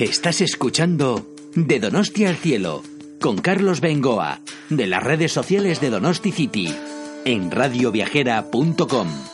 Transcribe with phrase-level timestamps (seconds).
[0.00, 2.82] Estás escuchando De Donosti al Cielo
[3.20, 6.74] con Carlos Bengoa de las redes sociales de Donosti City
[7.26, 9.29] en radioviajera.com.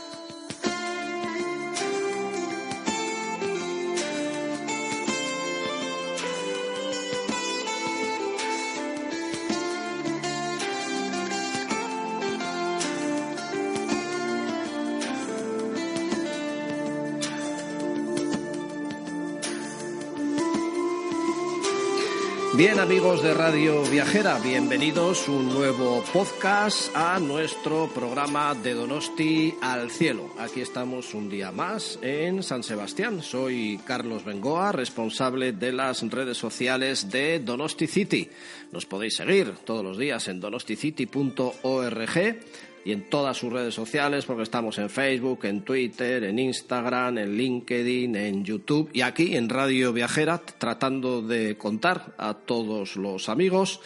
[22.86, 30.30] amigos de Radio Viajera, bienvenidos un nuevo podcast a nuestro programa de Donosti al Cielo.
[30.38, 33.22] Aquí estamos un día más en San Sebastián.
[33.22, 38.30] Soy Carlos Bengoa, responsable de las redes sociales de Donosti City.
[38.70, 42.36] Nos podéis seguir todos los días en donosticity.org
[42.86, 47.36] y en todas sus redes sociales, porque estamos en Facebook, en Twitter, en Instagram, en
[47.36, 53.80] LinkedIn, en YouTube y aquí en Radio Viajera, tratando de contar a todos los amigos,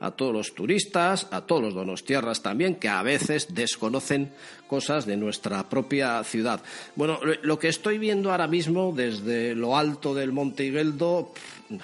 [0.00, 4.32] a todos los turistas, a todos los donostiarras también, que a veces desconocen
[4.66, 6.60] cosas de nuestra propia ciudad.
[6.96, 11.32] Bueno, lo que estoy viendo ahora mismo desde lo alto del Monte Higueldo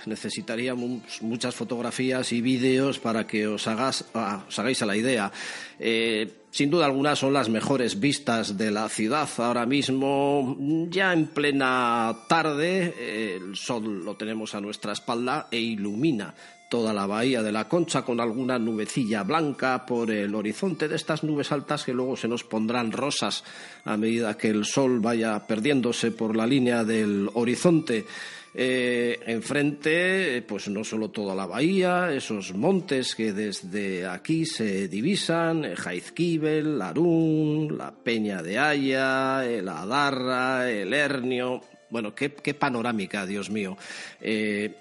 [0.07, 5.33] necesitaría muchas fotografías y vídeos para que os, hagas, ah, hagáis a la idea.
[5.79, 10.57] Eh, sin duda alguna son las mejores vistas de la ciudad ahora mismo,
[10.91, 16.35] ya en plena tarde, el sol lo tenemos a nuestra espalda e ilumina
[16.71, 21.25] toda la bahía de la Concha con alguna nubecilla blanca por el horizonte de estas
[21.25, 23.43] nubes altas que luego se nos pondrán rosas
[23.85, 28.07] a medida que el sol vaya perdiéndose por la línea del horizonte.
[28.55, 35.65] Eh, enfrente, pues no solo toda la bahía, esos montes que desde aquí se divisan,
[35.65, 41.61] eh, Jaizkibel, Larún, la Peña de Haya, el Adarra, el Hernio.
[41.91, 43.77] Bueno, qué, panorámica, Dios mío.
[44.21, 44.73] Eh,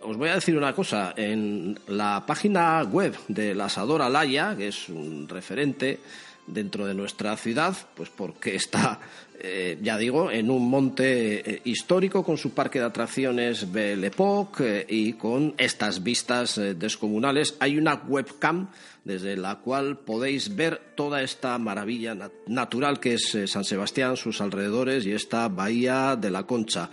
[0.00, 1.14] os voy a decir una cosa.
[1.16, 6.00] En la página web de la Asadora Laya, que es un referente
[6.46, 8.98] dentro de nuestra ciudad, pues porque está
[9.40, 14.80] eh, ya digo, en un monte eh, histórico con su parque de atracciones Belle Époque
[14.80, 17.56] eh, y con estas vistas descomunales.
[17.60, 18.68] Hay una webcam
[19.08, 22.14] desde la cual podéis ver toda esta maravilla
[22.46, 26.90] natural que es San Sebastián, sus alrededores y esta bahía de la Concha.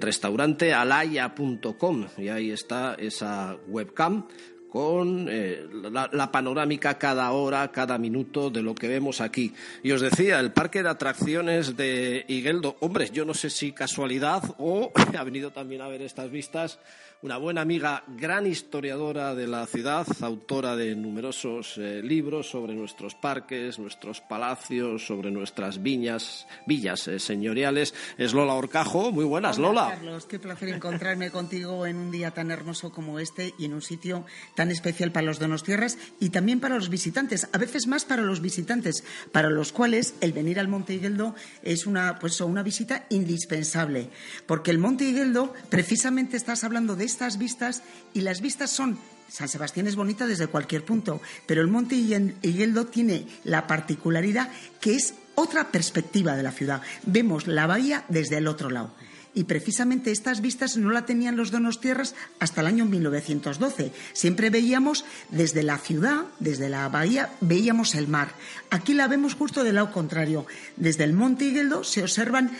[0.00, 4.26] restaurante alaya.com y ahí está esa webcam
[4.74, 9.54] con eh, la, panorámica cada hora, cada minuto de lo que vemos aquí.
[9.84, 14.42] Y os decía, el parque de atracciones de Higueldo, hombre, yo no sé si casualidad
[14.58, 16.80] o ha venido también a ver estas vistas
[17.24, 23.14] una buena amiga, gran historiadora de la ciudad, autora de numerosos eh, libros sobre nuestros
[23.14, 27.94] parques, nuestros palacios, sobre nuestras viñas, villas eh, señoriales.
[28.18, 29.10] Es Lola Orcajo.
[29.10, 29.88] Muy buenas, Lola.
[29.94, 33.80] Carlos, qué placer encontrarme contigo en un día tan hermoso como este y en un
[33.80, 38.20] sitio tan especial para los donostierras y también para los visitantes, a veces más para
[38.20, 39.02] los visitantes,
[39.32, 44.10] para los cuales el venir al Monte Higueldo es una, pues, una visita indispensable,
[44.44, 47.82] porque el Monte Higueldo, precisamente estás hablando de estas vistas
[48.12, 48.98] y las vistas son
[49.28, 54.96] San Sebastián es bonita desde cualquier punto, pero el Monte Higueldo tiene la particularidad que
[54.96, 56.82] es otra perspectiva de la ciudad.
[57.06, 58.92] Vemos la bahía desde el otro lado.
[59.36, 63.90] Y precisamente estas vistas no la tenían los Donostierras hasta el año 1912.
[64.12, 68.28] Siempre veíamos desde la ciudad, desde la bahía, veíamos el mar.
[68.70, 70.46] Aquí la vemos justo del lado contrario.
[70.76, 72.52] Desde el Monte Higueldo se observan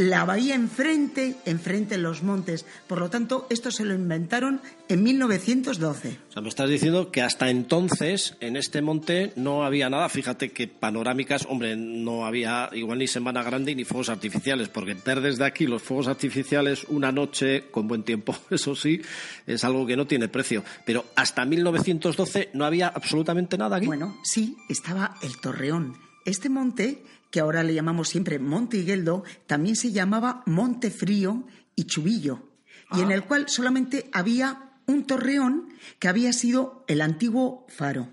[0.00, 2.64] la bahía enfrente, enfrente en los montes.
[2.86, 6.18] Por lo tanto, esto se lo inventaron en 1912.
[6.30, 10.08] O sea, me estás diciendo que hasta entonces en este monte no había nada.
[10.08, 15.20] Fíjate que panorámicas, hombre, no había igual ni Semana Grande ni fuegos artificiales, porque ver
[15.20, 19.02] desde aquí los fuegos artificiales una noche con buen tiempo, eso sí,
[19.46, 20.64] es algo que no tiene precio.
[20.86, 23.86] Pero hasta 1912 no había absolutamente nada aquí.
[23.86, 25.98] Bueno, sí, estaba el Torreón.
[26.24, 31.46] Este monte que ahora le llamamos siempre Monte Higueldo, también se llamaba Monte Frío
[31.76, 32.50] y Chubillo,
[32.92, 33.14] y en ah.
[33.14, 35.68] el cual solamente había un torreón
[35.98, 38.08] que había sido el antiguo faro.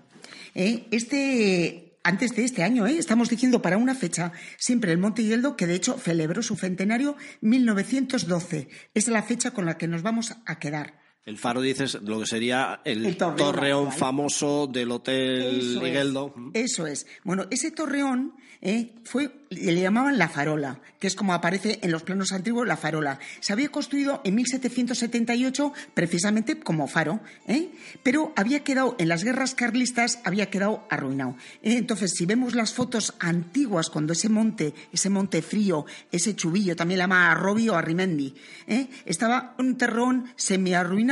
[0.54, 5.22] Eh, este, antes de este año, eh, estamos diciendo para una fecha, siempre el Monte
[5.22, 8.68] Higueldo, que de hecho celebró su centenario 1912.
[8.94, 12.26] Es la fecha con la que nos vamos a quedar El faro dices lo que
[12.26, 13.98] sería el, El torreón torreón, actual.
[13.98, 16.34] famoso del Hotel Eso Migueldo.
[16.54, 17.06] Es, eso es.
[17.22, 22.02] Bueno, ese torreón eh, fue, le llamaban la farola, que es como aparece en los
[22.02, 23.20] planos antiguos la farola.
[23.40, 27.70] Se había construido en 1778 precisamente como faro, ¿eh?
[28.02, 31.36] pero había quedado en las guerras carlistas, había quedado arruinado.
[31.62, 31.76] ¿eh?
[31.76, 36.98] Entonces, si vemos las fotos antiguas, cuando ese monte, ese monte frío, ese chubillo, también
[36.98, 38.34] la llama Arrobi o Arrimendi,
[38.66, 38.88] ¿eh?
[39.04, 41.07] estaba un terrón semiarruinado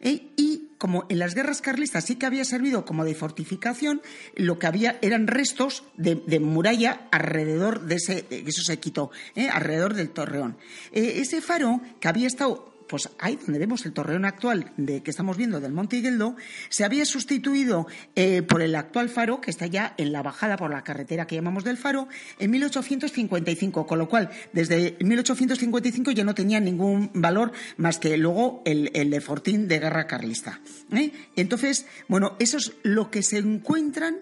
[0.00, 0.28] ¿eh?
[0.36, 4.02] y como en las guerras carlistas sí que había servido como de fortificación,
[4.36, 9.48] lo que había eran restos de, muralla alrededor de ese, de- eso se quitó, ¿eh?
[9.48, 10.56] alrededor del torreón.
[10.92, 15.10] Eh, ese faro que había estado pues ahí donde vemos el torreón actual de, que
[15.10, 16.36] estamos viendo del Monte Higueldo,
[16.68, 20.70] se había sustituido eh, por el actual faro que está ya en la bajada por
[20.70, 22.08] la carretera que llamamos del faro
[22.38, 28.62] en 1855, con lo cual desde 1855 ya no tenía ningún valor más que luego
[28.64, 30.60] el, el de Fortín de guerra carlista.
[30.92, 31.12] ¿eh?
[31.36, 34.16] Entonces, bueno, eso es lo que se encuentran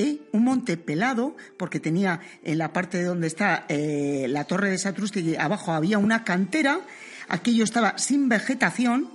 [0.00, 0.18] ¿eh?
[0.32, 4.78] un monte pelado, porque tenía en la parte de donde está eh, la torre de
[4.78, 6.80] Satrústegui, abajo había una cantera,
[7.30, 9.08] aquello estaba sin vegetación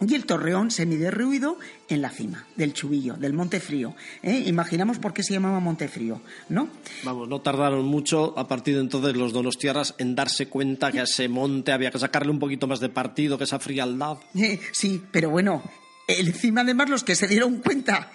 [0.00, 1.58] y el torreón semiderruido
[1.88, 3.94] en la cima del Chubillo, del Monte Frío.
[4.22, 4.44] ¿eh?
[4.46, 6.68] Imaginamos por qué se llamaba Monte Frío, ¿no?
[7.04, 11.04] Vamos, no tardaron mucho a partir de entonces los donostiarras en darse cuenta que a
[11.04, 14.18] ese monte había que sacarle un poquito más de partido, que esa frialdad.
[14.34, 15.62] Eh, sí, pero bueno,
[16.06, 18.10] encima además los que se dieron cuenta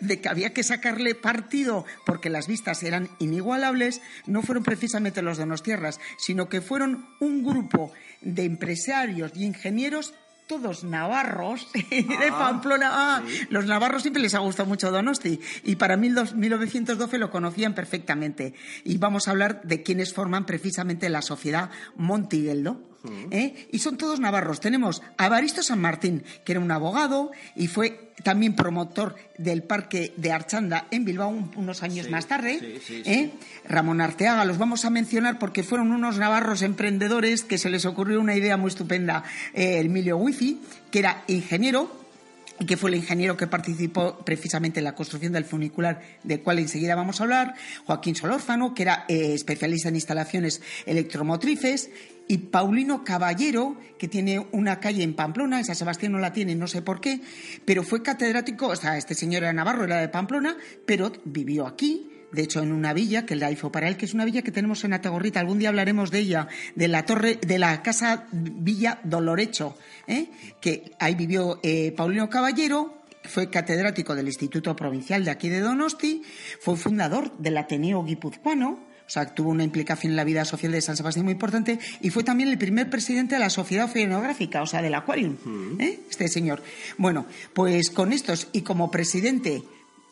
[0.00, 5.38] de que había que sacarle partido porque las vistas eran inigualables, no fueron precisamente los
[5.38, 10.14] donostiarras, sino que fueron un grupo de empresarios y ingenieros
[10.46, 12.88] todos navarros de Pamplona.
[12.92, 18.54] Ah, Los navarros siempre les ha gustado mucho Donosti y para 1912 lo conocían perfectamente.
[18.84, 22.95] Y vamos a hablar de quienes forman precisamente la sociedad Montigueldo.
[23.30, 23.68] ¿Eh?
[23.72, 24.60] Y son todos navarros.
[24.60, 30.12] Tenemos a Baristo San Martín, que era un abogado y fue también promotor del Parque
[30.16, 32.58] de Archanda en Bilbao un- unos años Sí, más tarde.
[32.58, 33.10] sí, sí, sí.
[33.10, 33.30] ¿eh?
[33.68, 38.20] Ramón Arteaga, los vamos a mencionar porque fueron unos navarros emprendedores que se les ocurrió
[38.20, 39.22] una idea muy estupenda.
[39.54, 40.60] Eh, Emilio Wifi,
[40.90, 42.04] que era ingeniero
[42.58, 46.58] y que fue el ingeniero que participó precisamente en la construcción del funicular, del cual
[46.58, 47.54] enseguida vamos a hablar,
[47.84, 51.90] Joaquín Solórzano, que era eh, especialista en instalaciones electromotrices,
[52.28, 56.54] y Paulino Caballero, que tiene una calle en Pamplona, en San Sebastián no la tiene,
[56.54, 57.20] no sé por qué,
[57.64, 62.10] pero fue catedrático, o sea, este señor era navarro, era de Pamplona, pero vivió aquí,
[62.32, 64.50] de hecho en una villa que la hizo para él, que es una villa que
[64.50, 69.00] tenemos en Atagorrita, algún día hablaremos de ella, de la torre, de la casa Villa
[69.04, 69.76] Dolorecho,
[70.06, 70.30] ¿eh?
[70.60, 76.22] que ahí vivió eh, Paulino Caballero, fue catedrático del Instituto Provincial de aquí de Donosti,
[76.60, 80.80] fue fundador del Ateneo Guipuzcoano, o sea, tuvo una implicación en la vida social de
[80.80, 84.66] San Sebastián muy importante y fue también el primer presidente de la Sociedad Oceanográfica, o
[84.66, 85.36] sea, del Aquarium,
[85.78, 86.00] ¿eh?
[86.10, 86.62] este señor.
[86.98, 89.62] Bueno, pues con estos y como presidente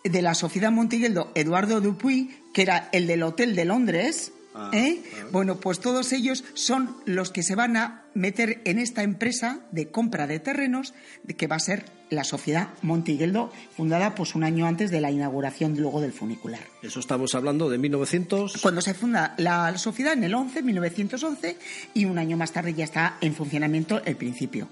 [0.05, 5.03] de la Sociedad Montigueldo, Eduardo Dupuy, que era el del Hotel de Londres, Ah, ¿eh?
[5.33, 9.89] bueno, pues todos ellos son los que se van a meter en esta empresa de
[9.89, 10.95] compra de terrenos,
[11.37, 15.77] que va a ser la Sociedad Montigueldo, fundada pues un año antes de la inauguración
[15.77, 16.61] luego del funicular.
[16.83, 18.59] Eso estamos hablando de 1900.
[18.62, 21.59] Cuando se funda la sociedad en el 11, 1911,
[21.95, 24.69] y un año más tarde ya está en funcionamiento el principio.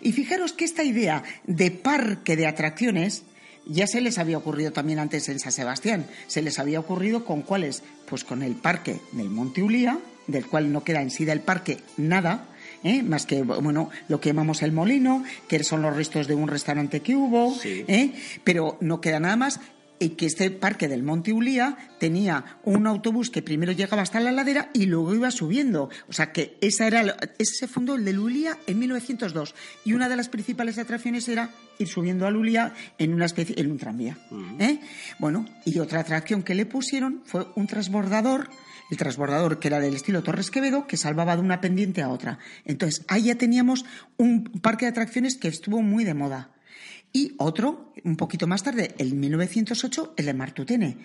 [0.00, 3.24] Y fijaros que esta idea de parque de atracciones
[3.66, 6.06] ya se les había ocurrido también antes en San Sebastián.
[6.26, 7.82] Se les había ocurrido con cuáles?
[8.08, 11.78] Pues con el parque del Monte Ulía, del cual no queda en sí del parque
[11.96, 12.48] nada.
[12.84, 13.02] ¿eh?
[13.02, 17.00] más que bueno lo que llamamos el molino, que son los restos de un restaurante
[17.00, 17.84] que hubo, Sí.
[17.88, 18.12] ¿eh?
[18.44, 19.60] pero no queda nada más
[19.98, 24.32] y que este parque del Monte Ulía tenía un autobús que primero llegaba hasta la
[24.32, 25.88] ladera y luego iba subiendo.
[26.08, 29.92] O sea que esa era, lo- ese se fundó el del Ulía en 1902 y
[29.94, 33.78] una de las principales atracciones era ir subiendo al Ulía en una especie, en un
[33.78, 34.18] tranvía.
[34.58, 34.80] ¿eh?
[35.18, 38.48] Bueno, y otra atracción que le pusieron fue un transbordador
[38.88, 42.38] el transbordador que era del estilo Torres Quevedo, que salvaba de una pendiente a otra.
[42.64, 43.84] Entonces, ahí ya teníamos
[44.16, 46.50] un parque de atracciones que estuvo muy de moda.
[47.12, 50.98] Y otro, un poquito más tarde, en 1908, el de Martutene,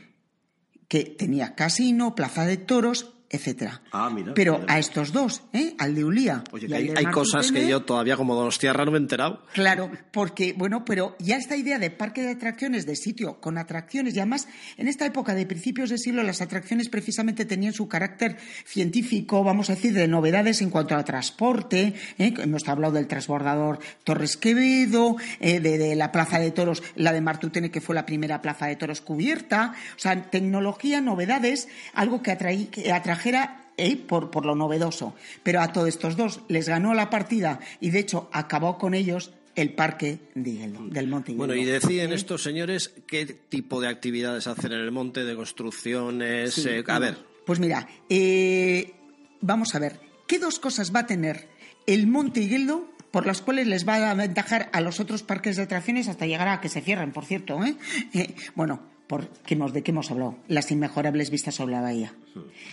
[0.88, 3.82] que tenía casino, plaza de toros, etcétera.
[3.92, 4.74] Ah, mira, Pero mira.
[4.74, 5.74] a estos dos, ¿eh?
[5.80, 6.44] al de Ulía.
[6.52, 9.42] Oye, que hay, cosas que yo todavía como Donostiarra no me he enterado.
[9.54, 14.16] Claro, porque, bueno, pero ya esta idea de parque de atracciones, de sitio con atracciones,
[14.16, 14.48] y además
[14.78, 19.70] en esta época de principios de siglo las atracciones precisamente tenían su carácter científico, vamos
[19.70, 21.94] a decir, de novedades en cuanto a transporte.
[22.18, 22.34] ¿eh?
[22.38, 27.22] Hemos hablado del transbordador Torres Quevedo, eh, de, de la plaza de toros, la de
[27.22, 29.74] Martutene, que fue la primera plaza de toros cubierta.
[29.96, 32.92] O sea, tecnología, novedades, algo que, atraí- que
[33.22, 33.98] atrajera ¿eh?
[33.98, 35.16] por, por lo novedoso.
[35.44, 39.32] Pero a todos estos dos les ganó la partida y de hecho acabó con ellos
[39.56, 44.80] el parque del Monte Bueno, y deciden estos señores qué tipo de actividades hacen en
[44.80, 46.66] el monte, de construcciones.
[46.66, 47.18] Eh, a ver.
[47.46, 48.94] Pues mira, eh,
[49.42, 51.50] vamos a ver, ¿qué dos cosas va a tener
[51.86, 55.64] el Monte Higueldo por las cuales les va a aventajar a los otros parques de
[55.64, 57.62] atracciones hasta llegar a que se cierren, por cierto?
[57.66, 57.76] ¿eh?
[58.56, 60.38] bueno, por, ¿de qué hemos hablado?
[60.48, 62.14] Las inmejorables vistas sobre la bahía.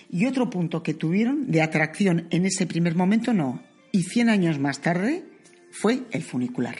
[0.08, 3.60] Y otro punto que tuvieron de atracción en ese primer momento, no.
[3.90, 5.24] Y 100 años más tarde
[5.72, 6.76] fue el funicular.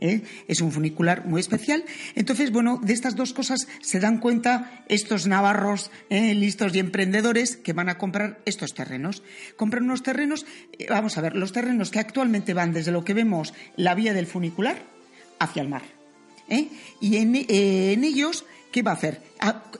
[0.00, 0.22] ¿Eh?
[0.48, 1.84] Es un funicular muy especial.
[2.16, 6.34] Entonces, bueno, de estas dos cosas se dan cuenta estos navarros ¿eh?
[6.34, 9.22] listos y emprendedores que van a comprar estos terrenos.
[9.54, 10.44] Compran unos terrenos,
[10.76, 14.12] eh, vamos a ver, los terrenos que actualmente van desde lo que vemos la vía
[14.12, 14.82] del funicular
[15.38, 16.01] hacia el mar.
[16.48, 19.20] Y en, en ellos ¿qué va a hacer?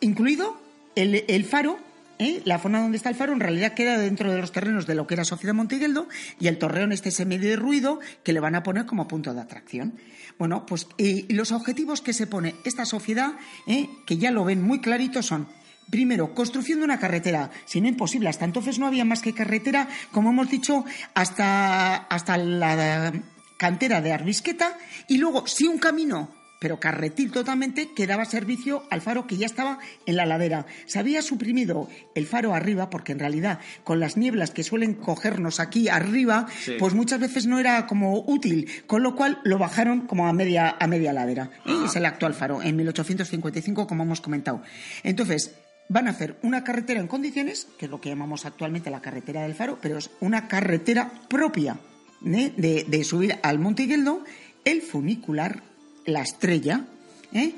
[0.00, 0.60] incluido
[0.94, 1.78] el, faro
[2.18, 2.42] ¿eh?
[2.44, 5.06] la zona donde está el faro en realidad queda dentro de los terrenos de lo
[5.06, 8.54] que era Sociedad Montigueldo y el torreón este ese medio de ruido que le van
[8.54, 9.94] a poner como punto de atracción.
[10.38, 10.86] Bueno, pues
[11.28, 13.32] los objetivos que se pone esta sociedad,
[13.66, 13.88] ¿eh?
[14.06, 15.48] que ya lo ven muy clarito, son
[15.90, 18.28] Primero, construcción de una carretera, si no imposible.
[18.30, 23.12] Hasta entonces no había más que carretera, como hemos dicho, hasta, hasta la
[23.58, 24.78] cantera de Arbisqueta.
[25.08, 26.30] Y luego, si un camino
[26.62, 30.64] pero carretil totalmente que daba servicio al faro que ya estaba en la ladera.
[30.86, 35.58] Se había suprimido el faro arriba porque en realidad con las nieblas que suelen cogernos
[35.58, 36.46] aquí arriba,
[36.78, 40.76] pues muchas veces no era como útil, con lo cual lo bajaron como a media,
[40.78, 41.50] a media ladera.
[41.66, 41.86] Y ah.
[41.86, 44.62] es el actual faro, en 1855, como hemos comentado.
[45.02, 45.56] Entonces,
[45.88, 49.42] van a hacer una carretera en condiciones, que es lo que llamamos actualmente la carretera
[49.42, 51.80] del faro, pero es una carretera propia
[52.24, 52.52] ¿eh?
[52.56, 54.22] de, de subir al Monte Higueldo,
[54.64, 55.71] el funicular
[56.06, 56.86] la estrella,
[57.32, 57.54] ¿eh?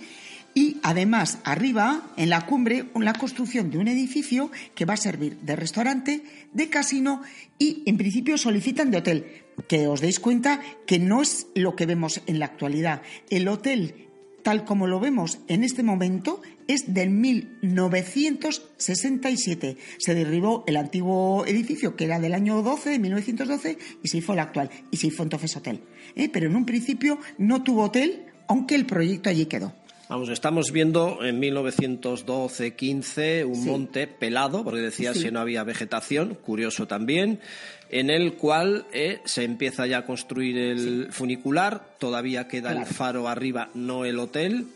[0.54, 5.38] y además arriba, en la cumbre, la construcción de un edificio que va a servir
[5.40, 6.22] de restaurante,
[6.52, 7.22] de casino
[7.58, 9.26] y en principio solicitan de hotel.
[9.68, 13.02] Que os deis cuenta que no es lo que vemos en la actualidad.
[13.30, 14.06] El hotel,
[14.42, 19.76] tal como lo vemos en este momento, es del 1967.
[19.98, 24.32] Se derribó el antiguo edificio, que era del año 12, de 1912, y se hizo
[24.32, 24.70] el actual.
[24.92, 25.80] Y se hizo entonces hotel.
[26.14, 26.28] ¿eh?
[26.28, 29.72] Pero en un principio no tuvo hotel aunque el proyecto allí quedó.
[30.08, 36.86] Vamos, estamos viendo en 1912-15 un monte pelado, porque decía que no había vegetación, curioso
[36.86, 37.40] también,
[37.88, 43.28] en el cual eh, se empieza ya a construir el funicular, todavía queda el faro
[43.28, 44.66] arriba, no el hotel,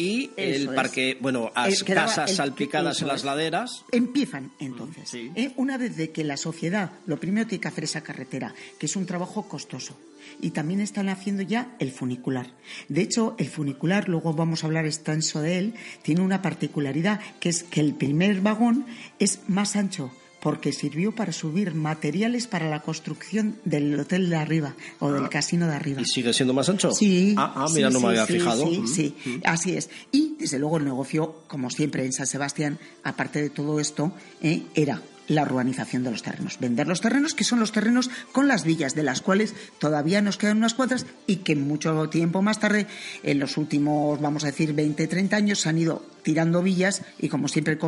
[0.00, 3.84] y el parque, bueno, las casas salpicadas en las laderas.
[3.92, 5.14] Empiezan entonces.
[5.14, 5.52] ¿eh?
[5.56, 8.96] una vez de que la sociedad, lo primero tiene que hacer esa carretera, que es
[8.96, 9.96] un trabajo costoso
[10.40, 12.46] y también están haciendo ya el funicular.
[12.88, 17.50] De hecho, el funicular, luego vamos a hablar extenso de él, tiene una particularidad que
[17.50, 18.86] es que el primer vagón
[19.18, 24.74] es más ancho porque sirvió para subir materiales para la construcción del hotel de arriba
[24.98, 25.28] o del ah.
[25.28, 26.00] casino de arriba.
[26.00, 26.92] ¿Y sigue siendo más ancho?
[26.92, 27.34] Sí.
[27.36, 28.66] Ah, ah mira, no me había fijado.
[28.66, 29.90] Sí, sí, así es.
[30.12, 34.62] Y desde luego el negocio, como siempre en San Sebastián, aparte de todo esto, eh,
[34.74, 36.58] era la urbanización de los terrenos.
[36.58, 40.36] Vender los terrenos, que son los terrenos con las villas, de las cuales todavía nos
[40.36, 42.88] quedan unas cuantas y que mucho tiempo más tarde,
[43.22, 47.28] en los últimos, vamos a decir, 20, 30 años, se han ido tirando villas y,
[47.28, 47.78] como siempre,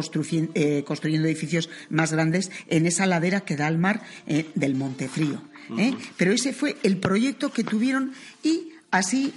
[0.55, 5.43] eh, construyendo edificios más grandes en esa ladera que da al mar eh, del Montefrío.
[5.77, 5.95] ¿eh?
[6.17, 8.13] Pero ese fue el proyecto que tuvieron
[8.45, 9.35] y así,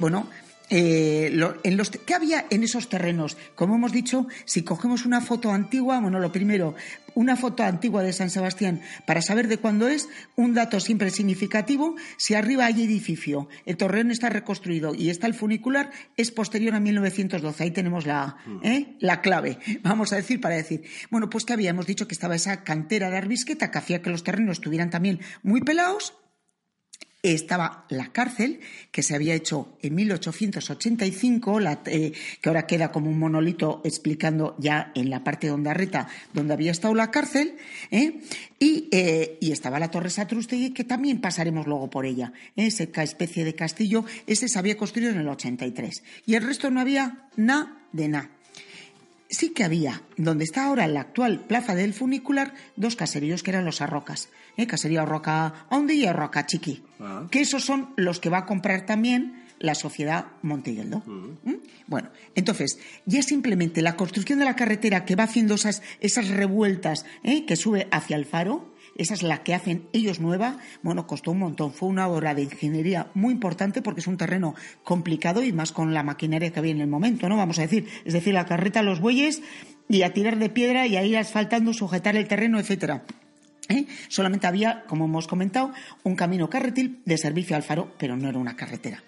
[0.00, 0.26] bueno,
[0.70, 1.26] eh,
[1.62, 3.36] en los, ¿Qué había en esos terrenos?
[3.54, 6.74] Como hemos dicho, si cogemos una foto antigua, bueno, lo primero,
[7.14, 11.96] una foto antigua de San Sebastián para saber de cuándo es, un dato siempre significativo,
[12.16, 16.80] si arriba hay edificio, el torreón está reconstruido y está el funicular, es posterior a
[16.80, 17.62] 1912.
[17.62, 18.66] Ahí tenemos la, mm.
[18.66, 18.96] ¿eh?
[19.00, 20.82] la clave, vamos a decir, para decir.
[21.10, 24.24] Bueno, pues que habíamos dicho que estaba esa cantera de arbisqueta que hacía que los
[24.24, 26.14] terrenos estuvieran también muy pelados
[27.32, 33.18] estaba la cárcel, que se había hecho en 1885, eh, que ahora queda como un
[33.18, 37.56] monolito explicando ya en la parte de Ondarreta donde había estado la cárcel,
[37.90, 38.20] ¿eh?
[38.60, 42.32] Eh, y, estaba la Torre Satrustegui, que también pasaremos luego por ella.
[42.56, 46.02] Esa especie de castillo, ese se había construido en el 83.
[46.26, 48.33] Y el resto no había nada de nada
[49.28, 53.64] sí que había, donde está ahora la actual plaza del funicular, dos caseríos que eran
[53.64, 54.28] los Arrocas.
[54.56, 54.66] ¿eh?
[54.66, 56.82] Caserío Roca Ondi y Roca Chiqui.
[57.00, 57.26] Ah.
[57.30, 61.02] Que esos son los que va a comprar también la sociedad Montigueldo.
[61.06, 61.50] Mm.
[61.50, 61.56] ¿Mm?
[61.86, 67.04] Bueno, entonces, ya simplemente la construcción de la carretera que va haciendo esas, esas revueltas
[67.22, 67.44] ¿eh?
[67.46, 71.40] que sube hacia el faro, esa es la que hacen ellos nueva, bueno, costó un
[71.40, 71.72] montón.
[71.72, 75.94] Fue una obra de ingeniería muy importante porque es un terreno complicado y más con
[75.94, 77.36] la maquinaria que había en el momento, ¿no?
[77.36, 79.42] Vamos a decir, es decir, la carreta, los bueyes
[79.88, 83.04] y a tirar de piedra y a ir asfaltando, sujetar el terreno, etcétera.
[83.68, 83.86] ¿eh?
[84.08, 85.72] Solamente había, como hemos comentado,
[86.02, 89.02] un camino carretil de servicio al faro, pero no era una carretera.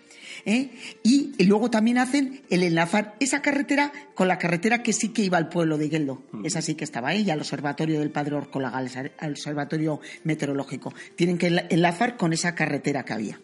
[0.47, 0.71] ¿Eh?
[1.03, 5.37] Y, luego también hacen el enlazar esa carretera con la carretera que sí que iba
[5.37, 6.23] al pueblo de Gueldo.
[6.33, 6.47] Mm.
[6.47, 10.95] Esa sí que estaba ahí, al observatorio del Padre Orcolaga, al observatorio meteorológico.
[11.17, 13.41] Tienen que enlazar con esa carretera que había.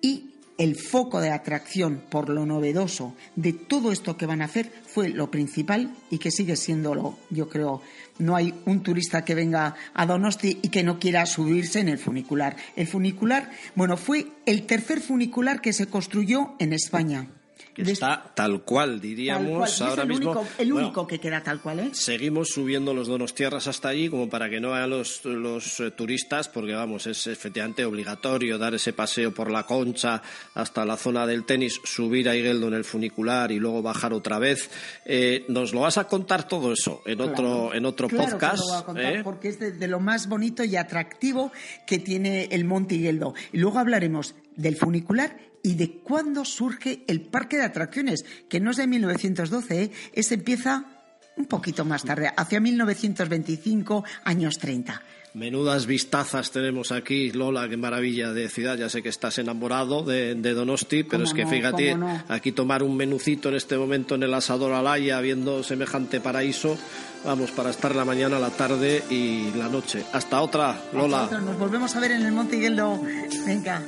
[0.00, 0.29] Y
[0.60, 5.08] el foco de atracción por lo novedoso de todo esto que van a hacer fue
[5.08, 7.80] lo principal y que sigue siendo yo creo,
[8.18, 11.96] no hay un turista que venga a Donosti y que no quiera subirse en el
[11.96, 12.56] funicular.
[12.76, 17.28] El funicular, bueno, fue el tercer funicular que se construyó en España
[17.88, 20.32] está tal cual, diríamos, ahora el mismo.
[20.32, 21.90] Único, el único que queda tal cual, ¿eh?
[21.92, 25.90] Seguimos subiendo los donos tierras hasta allí, como para que no vayan los, los eh,
[25.90, 30.22] turistas, porque vamos, es efectivamente obligatorio dar ese paseo por la concha
[30.54, 34.38] hasta la zona del tenis, subir a Igueldo en el funicular y luego bajar otra
[34.38, 34.70] vez.
[35.04, 38.62] Eh, nos lo vas a contar todo eso en otro, en otro podcast.
[38.96, 39.20] ¿eh?
[39.24, 41.52] porque es de, de, lo más bonito y atractivo
[41.86, 43.34] que tiene el Monte Igueldo.
[43.52, 48.70] Y luego hablaremos del funicular y de cuándo surge el parque de atracciones, que no
[48.70, 49.90] es de 1912, ¿eh?
[50.12, 50.84] ese empieza
[51.36, 55.02] un poquito más tarde, hacia 1925, años 30.
[55.32, 58.76] Menudas vistazas tenemos aquí, Lola, qué maravilla de ciudad.
[58.76, 63.48] Ya sé que estás enamorado de, Donosti, pero es que fíjate, aquí tomar un menucito
[63.48, 66.76] en este momento en el asador Alaya, viendo semejante paraíso,
[67.24, 70.04] vamos, para estar la mañana, la tarde y la noche.
[70.12, 71.28] Hasta otra, Lola.
[71.30, 73.00] Nos volvemos a ver en el Monte Higueldo.
[73.46, 73.84] Venga.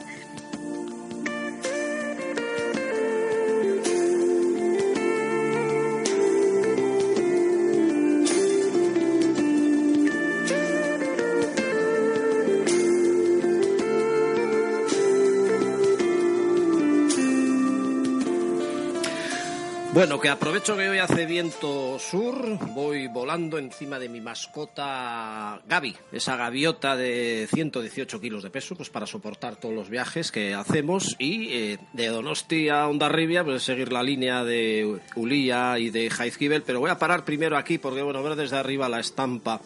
[20.02, 25.94] Bueno, que aprovecho que hoy hace viento sur, voy volando encima de mi mascota Gaby,
[26.10, 31.14] esa gaviota de 118 kilos de peso, pues para soportar todos los viajes que hacemos
[31.20, 36.64] y eh, de Donosti a Ondarribia, pues seguir la línea de Ulía y de Jaizkibel,
[36.64, 39.60] pero voy a parar primero aquí porque, bueno, ver desde arriba la estampa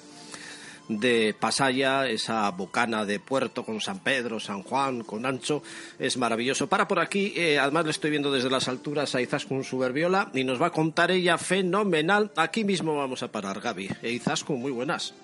[0.89, 5.63] de Pasaya, esa bocana de puerto con San Pedro, San Juan, con Ancho,
[5.99, 6.69] es maravilloso.
[6.69, 10.45] Para por aquí, eh, además le estoy viendo desde las alturas a Izaskun Suberbiola y
[10.45, 12.31] nos va a contar ella fenomenal.
[12.37, 13.91] Aquí mismo vamos a parar, Gaby.
[14.03, 15.15] E Izaskun, muy buenas.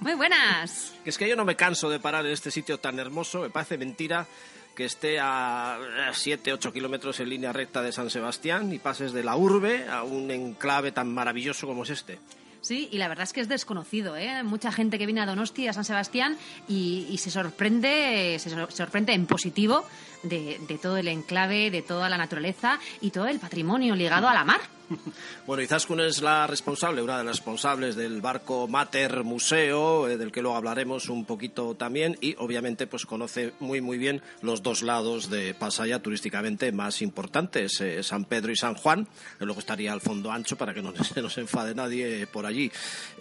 [0.00, 0.94] Muy buenas.
[1.04, 3.78] Es que yo no me canso de parar en este sitio tan hermoso, me parece
[3.78, 4.26] mentira
[4.74, 5.78] que esté a
[6.12, 10.04] 7, 8 kilómetros en línea recta de San Sebastián y pases de la urbe a
[10.04, 12.18] un enclave tan maravilloso como es este.
[12.60, 14.42] Sí, y la verdad es que es desconocido, ¿eh?
[14.42, 16.36] Mucha gente que viene a Donosti, a San Sebastián,
[16.68, 19.84] y, se sorprende, se sorprende en positivo
[20.22, 24.44] de, todo el enclave, de toda la naturaleza y todo el patrimonio ligado a la
[24.44, 24.60] mar.
[25.46, 30.32] Bueno, Izaskun es la responsable, una de las responsables del barco Mater Museo, eh, del
[30.32, 34.82] que luego hablaremos un poquito también, y obviamente pues conoce muy muy bien los dos
[34.82, 39.06] lados de Pasaya turísticamente más importantes, eh, San Pedro y San Juan,
[39.38, 42.70] que luego estaría al fondo ancho para que no se nos enfade nadie por allí.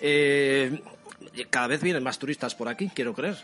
[0.01, 0.81] Eh,
[1.49, 3.37] cada vez vienen más turistas por aquí, quiero creer.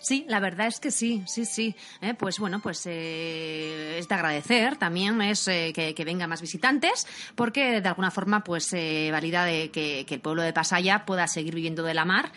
[0.00, 1.74] Sí, la verdad es que sí, sí, sí.
[2.00, 7.06] Eh, pues bueno, pues eh, es de agradecer también es eh, que, vengan más visitantes,
[7.34, 11.82] porque de alguna forma pues valida de que, el pueblo de Pasaya pueda seguir viviendo
[11.82, 12.32] de la mar,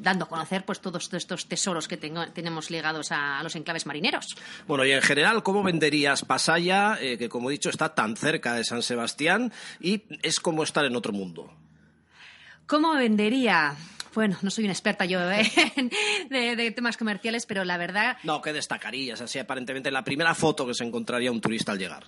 [0.00, 4.36] dando a conocer pues todos estos tesoros que tenemos ligados a, los enclaves marineros.
[4.66, 8.64] Bueno, y en general, ¿cómo venderías Pasaya, que como he dicho está tan cerca de
[8.64, 11.52] San Sebastián y es como estar en otro mundo?
[12.66, 13.76] ¿Cómo vendería?
[14.14, 15.42] Bueno, no soy una experta yo ¿eh?
[16.30, 18.16] de, temas comerciales, pero la verdad...
[18.22, 19.20] No, ¿qué destacarías?
[19.20, 22.04] Así aparentemente la primera foto que se encontraría un turista al llegar.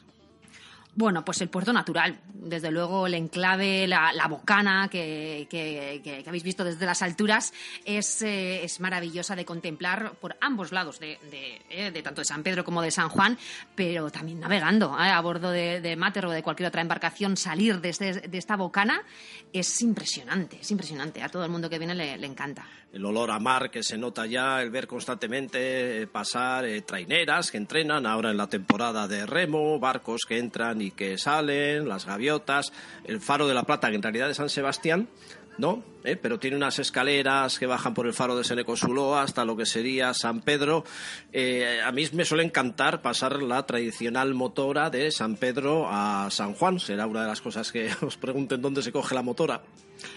[0.94, 2.18] Bueno, pues el puerto natural.
[2.35, 7.53] Desde luego el enclave, la, bocana que, habéis visto desde las alturas
[7.85, 11.18] es, eh, es maravillosa de contemplar por ambos lados, de,
[11.70, 13.38] eh, de, tanto de San Pedro como de San Juan,
[13.74, 17.81] pero también navegando eh, a bordo de, de Mater o de cualquier otra embarcación, salir
[17.81, 19.03] de, este, de esta bocana
[19.53, 21.22] es impresionante, es impresionante.
[21.22, 24.26] A todo el mundo que viene le encanta el olor a mar que se nota
[24.26, 30.22] ya, el ver constantemente pasar traineras que entrenan ahora en la temporada de remo, barcos
[30.26, 32.72] que entran y que salen, las gaviotas,
[33.05, 35.09] el faro de la Plata, que en realidad es San Sebastián,
[35.59, 35.83] ¿no?
[36.03, 36.16] ¿Eh?
[36.16, 40.14] Pero tiene unas escaleras que bajan por el faro de Senecosuloa hasta lo que sería
[40.14, 40.85] San Pedro.
[41.33, 46.55] Eh, a mí me suele encantar pasar la tradicional motora de San Pedro a San
[46.55, 46.81] Juan.
[46.81, 49.62] Será una de las cosas que os pregunten dónde se coge la motora.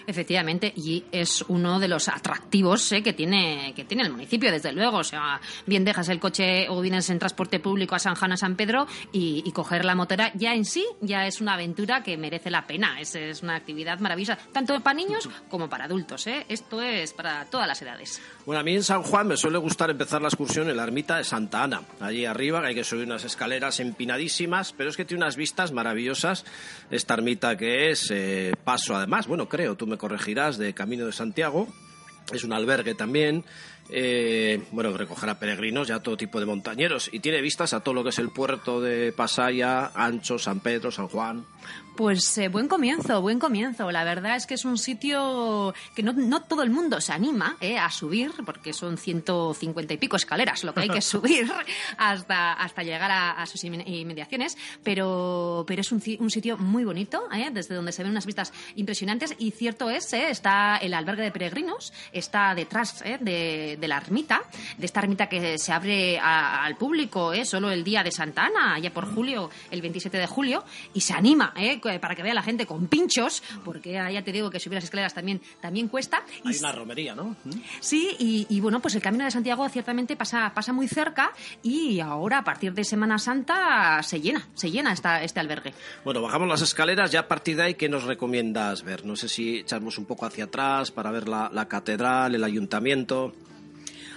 [0.06, 3.02] Efectivamente, y es uno de los atractivos ¿eh?
[3.02, 4.98] que, tiene, que tiene el municipio, desde luego.
[4.98, 8.36] O sea, bien dejas el coche o vienes en transporte público a San Juan, a
[8.36, 12.50] San Pedro y, coger la motora ya en sí ya es una aventura que merece
[12.50, 13.00] la pena.
[13.00, 16.26] Es, es una actividad maravillosa, tanto para niños como para adultos.
[16.26, 16.44] ¿eh?
[16.48, 18.20] Esto es para todas las edades.
[18.44, 21.16] Bueno, a mí en San Juan me suele gustar empezar la excursión en la ermita
[21.16, 21.82] de Santa Ana.
[22.00, 26.44] Allí arriba hay que subir unas escaleras empinadísimas, pero es que tiene unas vistas maravillosas.
[26.90, 31.12] Esta ermita que es eh, paso, además, bueno, creo, tú me corregirás, de Camino de
[31.12, 31.68] Santiago.
[32.32, 33.44] Es un albergue también
[33.90, 38.02] eh, bueno, recogerá peregrinos, ya todo tipo de montañeros, y tiene vistas a todo lo
[38.02, 41.44] que es el puerto de Pasaya, Ancho, San Pedro, San Juan.
[41.96, 43.92] Pues eh, buen comienzo, buen comienzo.
[43.92, 47.56] La verdad es que es un sitio que no, no todo el mundo se anima
[47.60, 51.48] eh, a subir, porque son 150 y pico escaleras lo que hay que subir
[51.96, 57.50] hasta, hasta llegar a, sus inmediaciones, pero, pero es un, un sitio muy bonito, eh,
[57.52, 61.92] desde donde se ven unas vistas impresionantes, y cierto es, está el albergue de peregrinos,
[62.12, 64.42] está detrás de, de, la ermita,
[64.78, 68.92] de esta ermita que se abre al público solo el día de Santa Ana, ya
[68.92, 71.80] por julio, el 27 de julio, y se anima, ¿eh?
[72.00, 75.14] Para que vea la gente con pinchos, porque ya te digo que subir las escaleras
[75.14, 76.24] también, también cuesta.
[76.44, 77.36] Hay una romería, ¿no?
[77.80, 82.38] Sí, y, bueno, pues el Camino de Santiago ciertamente pasa, pasa muy cerca y ahora
[82.38, 85.74] a partir de Semana Santa se llena, se llena esta, este albergue.
[86.04, 89.04] Bueno, bajamos las escaleras, ya a partir de ahí, ¿qué nos recomiendas ver?
[89.04, 93.34] No sé si echamos un poco hacia atrás para ver la, la catedral, el ayuntamiento.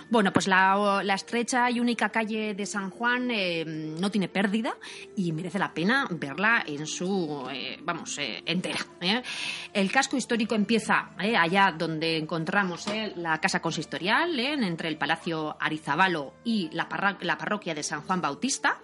[0.10, 4.78] Bueno, pues la, estrecha y única calle de San Juan eh, no tiene pérdida
[5.18, 8.80] y merece la pena verla en su, eh, vamos, eh, entera.
[9.74, 12.86] El casco histórico empieza allá donde encontramos
[13.18, 18.80] la casa consistorial, entre el Palacio Arizabalo y la, parroquia de San Juan Bautista.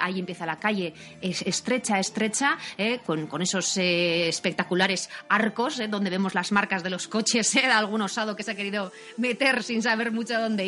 [0.00, 2.56] ahí empieza la calle estrecha, estrecha,
[3.04, 8.36] con, con, esos espectaculares arcos, donde vemos las marcas de los coches de algún osado
[8.36, 10.67] que se ha querido meter sin saber mucho dónde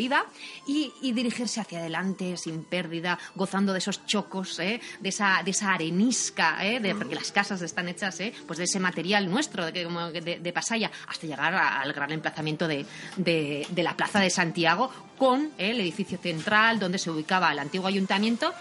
[0.66, 4.80] y, dirigirse hacia adelante sin pérdida, gozando de esos chocos, ¿eh?
[5.00, 6.80] de, esa, de esa arenisca, ¿eh?
[6.80, 8.32] de, porque las casas están hechas ¿eh?
[8.46, 9.84] pues de ese material nuestro de,
[10.20, 12.86] de, de Pasaya, hasta llegar al gran emplazamiento de,
[13.16, 18.52] de la Plaza de Santiago con el edificio central donde se ubicaba el antiguo ayuntamiento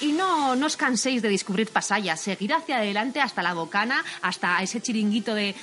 [0.00, 4.62] y no, no os canséis de descubrir Pasaya, seguir hacia adelante hasta la Bocana, hasta
[4.62, 5.54] ese chiringuito de,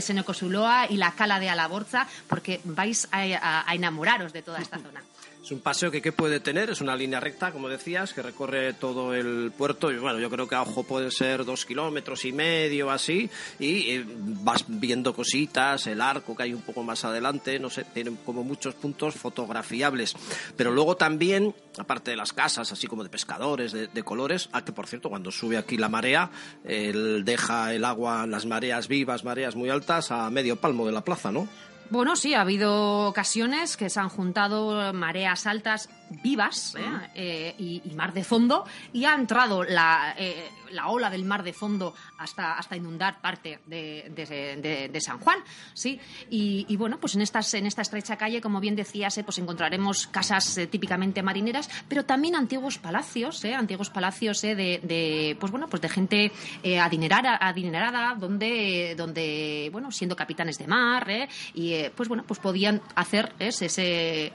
[0.00, 5.02] Senecosuloa y la cala de Alaborza, porque vais a enamoraros de toda esta zona.
[5.50, 6.70] Es un paseo que ¿qué puede tener?
[6.70, 9.90] Es una línea recta, como decías, que recorre todo el puerto.
[9.90, 13.28] Y bueno, yo creo que a ojo puede ser dos kilómetros y medio, así.
[13.58, 17.82] Y eh, vas viendo cositas, el arco que hay un poco más adelante, no sé,
[17.82, 20.14] tiene como muchos puntos fotografiables.
[20.56, 24.70] Pero luego también, aparte de las casas, así como de pescadores, de, colores, a que
[24.70, 26.30] por cierto, cuando sube aquí la marea,
[26.62, 31.02] él deja el agua, las mareas vivas, mareas muy altas, a medio palmo de la
[31.02, 31.48] plaza, ¿no?
[31.90, 35.88] Bueno, sí, ha habido ocasiones que se han juntado mareas altas
[36.22, 37.10] vivas ¿eh?
[37.14, 41.52] Eh, y, mar de fondo y ha entrado la, eh, la, ola del mar de
[41.52, 45.38] fondo hasta, hasta inundar parte de, de, San Juan.
[45.72, 45.98] ¿sí?
[46.30, 50.60] Y, bueno, pues en, estas, en esta estrecha calle, como bien decías, pues encontraremos casas
[50.70, 56.32] típicamente marineras, pero también antiguos palacios, antiguos palacios de, pues bueno, pues de gente
[56.80, 63.32] adinerada, adinerada donde, donde, bueno, siendo capitanes de mar, y pues bueno, pues podían hacer
[63.38, 64.32] ese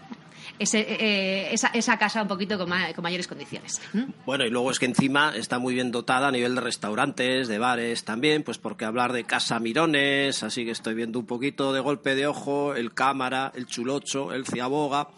[0.60, 3.82] eh, esa, casa un poquito con, mayores condiciones.
[4.26, 7.60] Bueno, y luego es que encima está muy bien dotada a nivel de restaurantes, de
[7.60, 11.80] bares también, pues porque hablar de Casa Mirones, así que estoy viendo un poquito de
[11.80, 15.10] golpe de ojo, el Cámara, el Chulocho, el Ciaboga,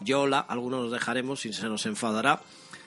[0.00, 2.40] Yola, algunos nos dejaremos si se nos enfadará,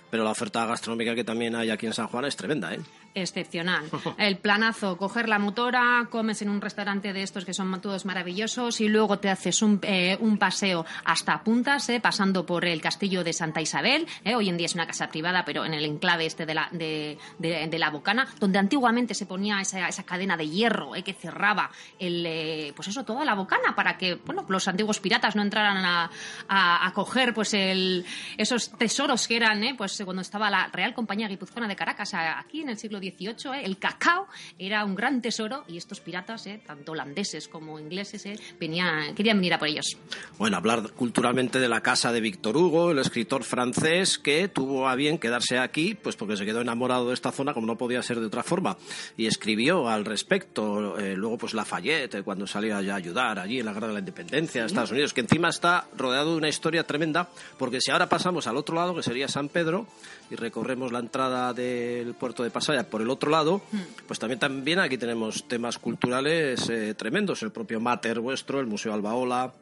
[0.09, 2.79] pero la oferta gastronómica que también hay aquí en San Juan es tremenda, ¿eh?
[3.21, 3.89] Excepcional.
[4.17, 8.81] El planazo, coger la motora, comes en un restaurante de estos que son todos maravillosos
[8.81, 13.23] y luego te haces un, eh, un paseo hasta Puntas, eh, pasando por el castillo
[13.23, 14.07] de Santa Isabel.
[14.23, 16.67] Eh, hoy en día es una casa privada, pero en el enclave este de la,
[16.71, 21.69] de, de, la Bocana, donde antiguamente se ponía esa, esa cadena de hierro que cerraba
[21.99, 26.09] el, pues eso, toda la Bocana para que bueno, los antiguos piratas no entraran a,
[26.47, 28.05] a, coger pues el,
[28.37, 32.69] esos tesoros que eran pues cuando estaba la Real Compañía Guipuzcoana de Caracas aquí en
[32.69, 33.06] el siglo XIX
[33.53, 33.61] ¿eh?
[33.63, 36.61] el cacao era un gran tesoro y estos piratas, ¿eh?
[36.65, 38.39] tanto holandeses como ingleses, ¿eh?
[38.59, 39.97] venían, querían venir a por ellos.
[40.37, 44.95] Bueno, hablar culturalmente de la casa de Víctor Hugo, el escritor francés que tuvo a
[44.95, 48.19] bien quedarse aquí, pues porque se quedó enamorado de esta zona como no podía ser
[48.19, 48.77] de otra forma
[49.15, 50.97] y escribió al respecto.
[51.15, 54.67] luego, pues Lafayette, cuando salió a ayudar allí en la Guerra de la Independencia de
[54.67, 58.57] Estados Unidos, que encima está rodeado de una historia tremenda, porque si ahora pasamos al
[58.57, 59.87] otro lado, que sería San Pedro,
[60.29, 63.61] y recorremos la entrada del puerto de Pasaya por el otro lado,
[64.07, 67.43] pues también, también aquí tenemos temas culturales eh, tremendos.
[67.43, 69.53] El propio Mater vuestro, el Museo Albaola,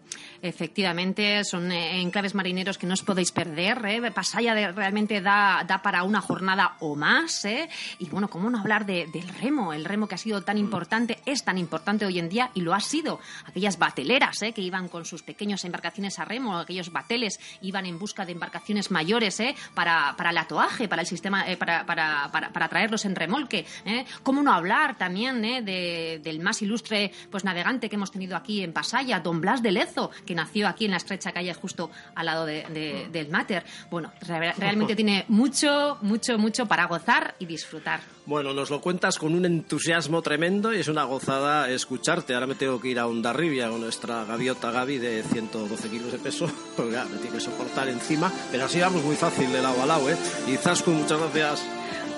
[0.42, 3.84] Efectivamente, son enclaves marineros que no os podéis perder.
[3.86, 4.12] ¿eh?
[4.12, 7.46] Pasaya de, realmente da, da, para una jornada o más.
[7.46, 7.70] ¿eh?
[8.00, 9.74] Y bueno, ¿cómo no hablar de, del remo?
[9.74, 12.74] El remo que ha sido tan importante, es tan importante hoy en día y lo
[12.74, 13.20] ha sido.
[13.46, 14.54] Aquellas bateleras ¿eh?
[14.54, 18.92] que iban con sus pequeñas embarcaciones a remo, aquellos bateles iban en busca de embarcaciones
[18.92, 19.56] mayores ¿eh?
[19.74, 23.66] para, para el atoaje, para el sistema, eh, para, para, para, para, traerlos en remolque.
[23.86, 24.06] ¿eh?
[24.24, 25.62] ¿Cómo no hablar también ¿eh?
[25.62, 29.72] de, del más ilustre pues, navegante que hemos tenido aquí en Pasaya, don Blas de
[29.72, 33.64] Lezo, que nació aquí en la estrecha calle justo al lado de, de, del Mater.
[33.90, 38.02] Bueno, re realmente tiene mucho, mucho, mucho para gozar y disfrutar.
[38.26, 42.34] Bueno, nos lo cuentas con un entusiasmo tremendo y es una gozada escucharte.
[42.34, 46.18] Ahora me tengo que ir a Ondarribia con nuestra gaviota Gaby de 112 kilos de
[46.18, 46.48] peso.
[46.92, 48.32] ya, me tiene que soportar encima.
[48.52, 50.18] Pero así vamos muy fácil de lado a lado, ¿eh?
[50.48, 51.64] Y Zascu, muchas gracias.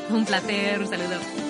[0.10, 1.47] Un placer, un saludo.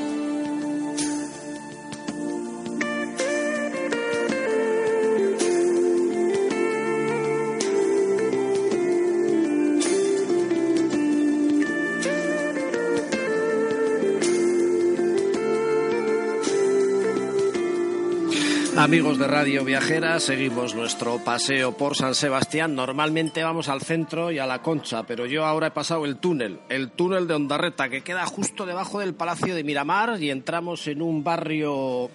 [18.78, 22.76] Amigos de Radio Viajera, seguimos nuestro paseo por San Sebastián.
[22.76, 26.60] Normalmente vamos al centro y a la Concha, pero yo ahora he pasado el túnel,
[26.70, 31.02] el túnel de Ondarreta, que queda justo debajo del Palacio de Miramar y entramos en
[31.02, 32.12] un barrio,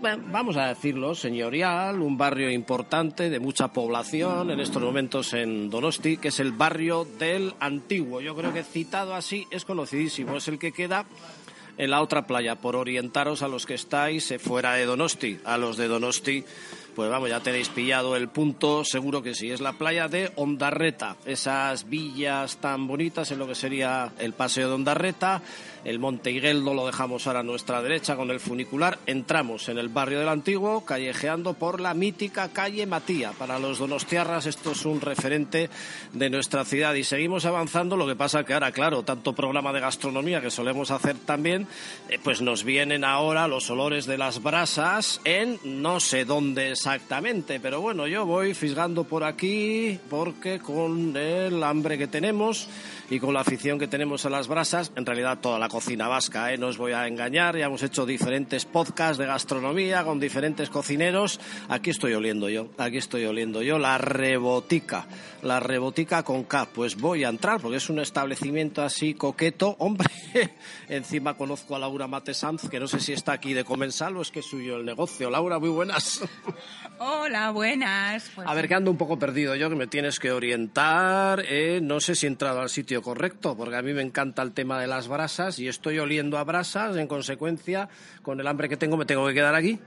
[0.00, 5.68] bueno, vamos a decirlo, señorial, un barrio importante de mucha población en estos momentos en
[5.68, 8.22] Donosti, que es el barrio del Antiguo.
[8.22, 11.04] Yo creo que citado así es conocidísimo, es el que queda
[11.80, 15.78] en la otra playa, por orientaros a los que estáis fuera de Donosti, a los
[15.78, 16.44] de Donosti.
[17.00, 19.50] Pues vamos, ya tenéis pillado el punto, seguro que sí.
[19.50, 24.68] Es la playa de Ondarreta, esas villas tan bonitas en lo que sería el paseo
[24.68, 25.40] de Ondarreta.
[25.82, 28.98] El Monte Higueldo lo dejamos ahora a nuestra derecha con el funicular.
[29.06, 33.32] Entramos en el barrio del Antiguo, callejeando por la mítica calle Matía.
[33.32, 35.70] Para los donostiarras esto es un referente
[36.12, 37.96] de nuestra ciudad y seguimos avanzando.
[37.96, 41.66] Lo que pasa que ahora, claro, tanto programa de gastronomía que solemos hacer también,
[42.10, 47.60] eh, pues nos vienen ahora los olores de las brasas en no sé dónde exactamente,
[47.60, 52.68] pero bueno, yo voy fisgando por aquí porque con el hambre que tenemos
[53.08, 56.52] y con la afición que tenemos a las brasas, en realidad toda la cocina vasca,
[56.52, 56.58] ¿eh?
[56.58, 61.38] no os voy a engañar, ya hemos hecho diferentes podcasts de gastronomía con diferentes cocineros,
[61.68, 65.06] aquí estoy oliendo yo, aquí estoy oliendo yo la rebotica,
[65.42, 70.10] la rebotica con K, pues voy a entrar porque es un establecimiento así coqueto, hombre,
[70.88, 74.30] encima conozco a Laura Matesanz, que no sé si está aquí de comensal o es
[74.30, 76.20] que es suyo el negocio, Laura, muy buenas.
[76.98, 78.30] Hola, buenas.
[78.34, 81.42] Pues a ver, que ando un poco perdido yo, que me tienes que orientar.
[81.48, 84.52] Eh, no sé si he entrado al sitio correcto, porque a mí me encanta el
[84.52, 86.96] tema de las brasas y estoy oliendo a brasas.
[86.96, 87.88] En consecuencia,
[88.22, 89.78] con el hambre que tengo, me tengo que quedar aquí.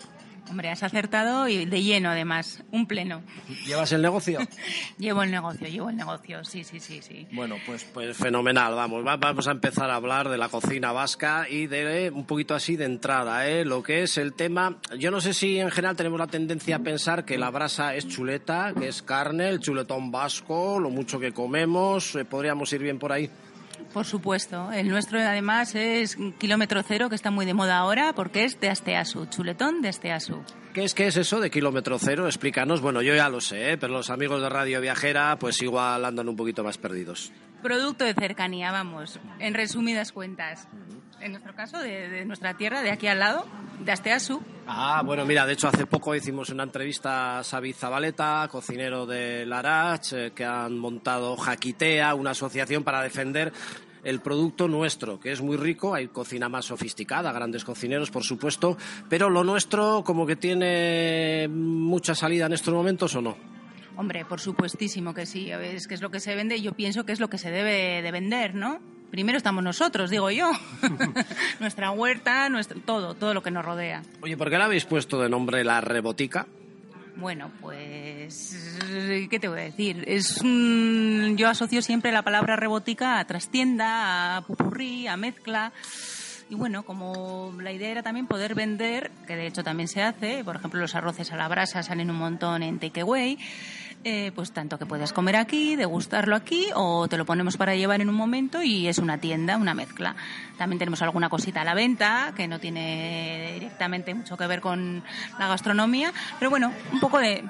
[0.50, 2.64] Hombre, has acertado y de lleno, además.
[2.72, 3.22] Un pleno.
[3.66, 4.40] ¿Llevas el negocio?
[4.98, 7.28] llevo el negocio, llevo el negocio, sí, sí, sí, sí.
[7.32, 9.04] Bueno, pues, pues fenomenal, vamos.
[9.04, 12.86] Vamos a empezar a hablar de la cocina vasca y de un poquito así de
[12.86, 13.66] entrada, ¿eh?
[13.66, 14.78] Lo que es el tema...
[14.98, 18.08] Yo no sé si en general tenemos la tendencia a pensar que la brasa es
[18.08, 23.00] chuleta, que es carne, el chuletón vasco, lo mucho que comemos, eh, podríamos ir bien
[23.00, 23.30] por ahí.
[23.94, 24.72] Por supuesto.
[24.72, 28.70] El nuestro, además, es kilómetro cero, que está muy de moda ahora, porque es de
[28.70, 30.44] Asteasu, chuletón de Asteasu.
[30.74, 32.26] ¿Qué es, ¿Qué es eso de kilómetro cero?
[32.26, 32.82] Explícanos.
[32.82, 33.78] Bueno, yo ya lo sé, ¿eh?
[33.78, 37.32] pero los amigos de Radio Viajera, pues igual andan un poquito más perdidos.
[37.62, 40.68] Producto de cercanía, vamos, en resumidas cuentas.
[41.22, 43.46] En nuestro caso, de, de nuestra tierra, de aquí al lado,
[43.80, 44.42] de Asteasu.
[44.66, 49.46] Ah, bueno, mira, de hecho hace poco hicimos una entrevista a Xavi Zabaleta, cocinero de
[49.46, 53.54] Larach, eh, que han montado Jaquitea, una asociación para defender
[54.04, 58.78] el producto nuestro, que es muy rico, hay cocina más sofisticada, grandes cocineros, por supuesto,
[59.10, 63.38] pero lo nuestro como que tiene mucha salida en estos momentos o no.
[63.96, 67.06] Hombre, por supuestísimo que sí, es que es lo que se vende y yo pienso
[67.06, 68.80] que es lo que se debe de vender, ¿no?
[69.12, 70.52] Primero estamos nosotros, digo yo.
[71.60, 74.02] Nuestra huerta, nuestro, todo, todo lo que nos rodea.
[74.22, 76.48] Oye, ¿por qué le habéis puesto de nombre la rebotica?
[77.16, 78.58] Bueno, pues,
[79.30, 80.04] ¿qué te voy a decir?
[80.08, 81.36] Es un...
[81.38, 85.72] Yo asocio siempre la palabra rebotica a trastienda, a pupurrí, a mezcla.
[86.50, 90.44] Y bueno, como la idea era también poder vender, que de hecho también se hace,
[90.44, 93.38] por ejemplo, los arroces a la brasa salen un montón en takeaway,
[94.04, 98.02] eh, pues tanto que puedas comer aquí, degustarlo aquí, o te lo ponemos para llevar
[98.02, 100.16] en un momento y es una tienda, una mezcla.
[100.58, 105.04] También tenemos alguna cosita a la venta que no tiene directamente mucho que ver con
[105.40, 107.44] la gastronomía, pero bueno, un poco de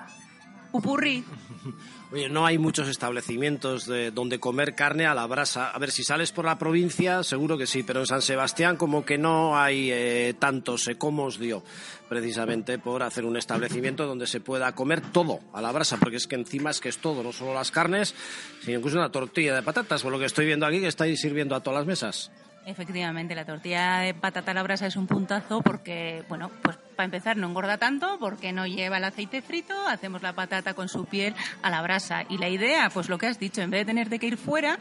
[0.72, 1.24] pupurrí.
[2.30, 5.71] No hay muchos establecimientos de donde comer carne a la brasa.
[5.71, 9.04] A ver, si sales por la provincia, seguro que sí, pero en San Sebastián como
[9.04, 11.63] que no hay eh, tantos, eh, os dio,
[12.08, 16.28] precisamente por hacer un establecimiento donde se pueda comer todo a la brasa, porque es
[16.28, 18.13] que encima es que es todo, no solo las carnes,
[18.62, 21.56] sino incluso una tortilla de patatas, por lo que estoy viendo aquí que estáis sirviendo
[21.56, 22.32] a todas las mesas.
[22.65, 27.06] Efectivamente, la tortilla de patata a la brasa es un puntazo porque, bueno, pues para
[27.06, 31.06] empezar no engorda tanto porque no lleva el aceite frito, hacemos la patata con su
[31.06, 32.23] piel a la brasa.
[32.30, 34.38] Y la idea, pues lo que has dicho, en vez de tener de que ir
[34.38, 34.80] fuera,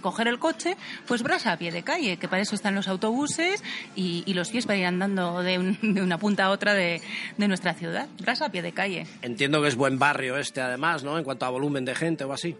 [0.00, 3.64] coger el coche, pues brasa a pie de calle, que para eso están los autobuses
[3.96, 5.58] y, los pies para ir andando de,
[6.02, 7.00] una punta a otra de,
[7.36, 8.08] de, nuestra ciudad.
[8.20, 9.06] Brasa a pie de calle.
[9.22, 11.18] Entiendo que es buen barrio este además, ¿no?
[11.18, 12.56] En cuanto a volumen de gente o así.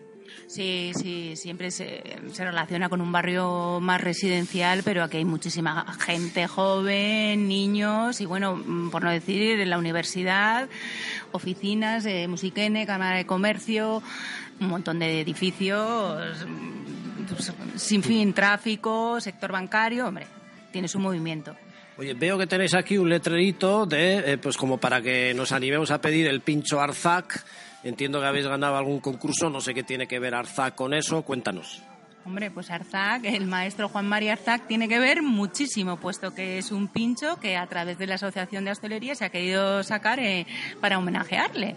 [0.46, 2.02] Sí, sí, siempre se,
[2.36, 8.56] relaciona con un barrio más residencial, pero aquí hay muchísima gente joven, niños y, bueno,
[8.56, 10.68] mm, por no decir, en la universidad,
[11.32, 14.02] oficinas de Musiquene, Cámara de Comercio,
[14.60, 20.26] un montón de edificios, mm, sin fin, tráfico, sector bancario, hombre,
[20.70, 21.56] tiene su movimiento.
[21.96, 25.90] Oye, veo que tenéis aquí un letrerito de, eh, pues como para que nos animemos
[25.92, 27.44] a pedir el pincho Arzac
[27.84, 31.22] Entiendo que habéis ganado algún concurso, no sé qué tiene que ver Arzac con eso,
[31.22, 31.82] cuéntanos.
[32.26, 36.72] Hombre, pues Arzac, el maestro Juan María Arzac, tiene que ver muchísimo, puesto que es
[36.72, 40.46] un pincho que a través de la Asociación de Hostelería se ha querido sacar eh,
[40.80, 41.76] para homenajearle.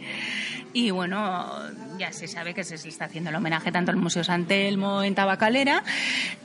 [0.72, 1.52] Y bueno,
[1.98, 5.16] ya se sabe que se está haciendo el homenaje tanto al Museo San Telmo en
[5.16, 5.84] Tabacalera.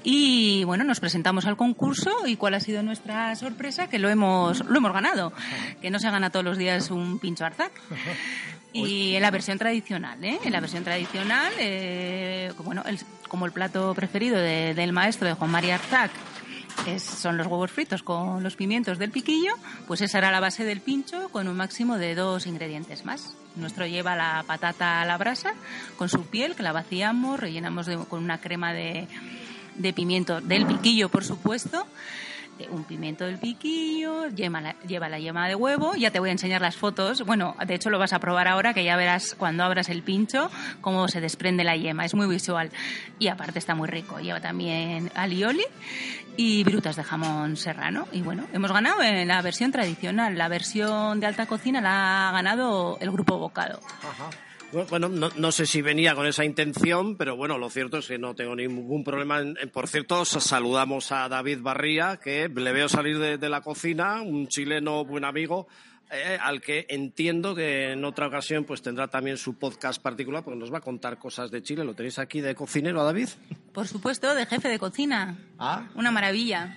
[0.02, 4.64] Y bueno, nos presentamos al concurso y cuál ha sido nuestra sorpresa, que lo hemos,
[4.64, 5.32] lo hemos ganado.
[5.80, 7.70] Que no se gana todos los días un pincho Arzac.
[8.72, 10.38] Y en la versión tradicional, ¿eh?
[10.44, 12.82] En la versión tradicional, eh, bueno,
[13.28, 16.10] como el plato preferido del maestro de Juan María Arzac
[16.98, 19.54] son los huevos fritos con los pimientos del piquillo,
[19.86, 23.34] pues esa era la base del pincho con un máximo de dos ingredientes más.
[23.56, 25.54] Nuestro lleva la patata a la brasa
[25.96, 29.06] con su piel, que la vaciamos, rellenamos con una crema de,
[29.76, 31.86] de pimiento del piquillo, por supuesto
[32.70, 36.32] un pimiento del piquillo, lleva la, lleva la yema de huevo, ya te voy a
[36.32, 39.64] enseñar las fotos, bueno, de hecho lo vas a probar ahora que ya verás cuando
[39.64, 42.70] abras el pincho cómo se desprende la yema, es muy visual.
[43.18, 45.64] Y aparte está muy rico, lleva también alioli
[46.36, 48.06] y virutas de jamón serrano.
[48.12, 52.32] Y bueno, hemos ganado en la versión tradicional, la versión de alta cocina la ha
[52.32, 53.80] ganado el grupo Bocado.
[54.88, 58.34] Bueno, no, sé si venía con esa intención, pero bueno, lo cierto es que no
[58.34, 59.42] tengo ningún problema.
[59.70, 65.04] por cierto, saludamos a David Barría, que le veo salir de la cocina, un chileno
[65.04, 65.66] buen amigo
[66.12, 70.58] eh, al que entiendo que en otra ocasión pues tendrá también su podcast particular porque
[70.58, 71.84] nos va a contar cosas de Chile.
[71.84, 73.28] ¿Lo tenéis aquí de cocinero, David?
[73.72, 75.38] Por supuesto, de jefe de cocina.
[75.58, 75.88] Ah.
[75.94, 76.74] Una maravilla.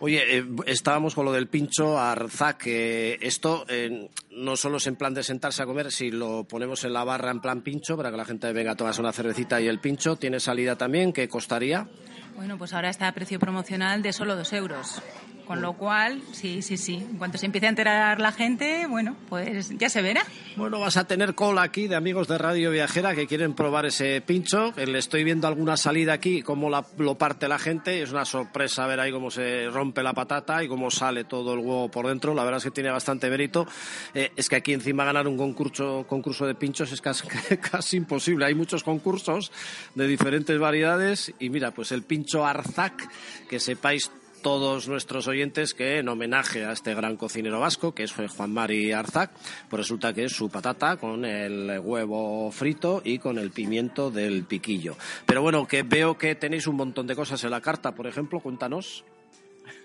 [0.00, 2.56] Oye, eh, estábamos con lo del pincho Arzac.
[2.58, 6.82] que esto eh, no solo es en plan de sentarse a comer, si lo ponemos
[6.82, 9.60] en la barra en plan pincho para que la gente venga a tomarse una cervecita
[9.60, 11.12] y el pincho, ¿tiene salida también?
[11.12, 11.88] ¿Qué costaría?
[12.34, 15.00] Bueno, pues ahora está a precio promocional de solo dos euros.
[15.46, 16.94] Con lo cual, sí, sí, sí.
[16.94, 20.24] En cuanto se empiece a enterar la gente, bueno, pues ya se verá.
[20.56, 24.20] Bueno, vas a tener cola aquí de amigos de Radio Viajera que quieren probar ese
[24.22, 24.72] pincho.
[24.76, 28.02] Le estoy viendo alguna salida aquí, cómo lo parte la gente.
[28.02, 31.60] Es una sorpresa ver ahí cómo se rompe la patata y cómo sale todo el
[31.60, 32.34] huevo por dentro.
[32.34, 33.68] La verdad es que tiene bastante mérito.
[34.14, 37.28] Eh, es que aquí encima ganar un concurso, concurso de pinchos es casi,
[37.70, 38.46] casi imposible.
[38.46, 39.52] Hay muchos concursos
[39.94, 43.08] de diferentes variedades y mira, pues el pincho Arzac,
[43.48, 44.10] que sepáis
[44.46, 48.92] todos nuestros oyentes que en homenaje a este gran cocinero vasco, que es Juan Mari
[48.92, 49.32] Arzac,
[49.68, 54.44] pues resulta que es su patata con el huevo frito y con el pimiento del
[54.44, 54.96] piquillo.
[55.26, 58.38] Pero bueno, que veo que tenéis un montón de cosas en la carta, por ejemplo,
[58.38, 59.02] cuéntanos.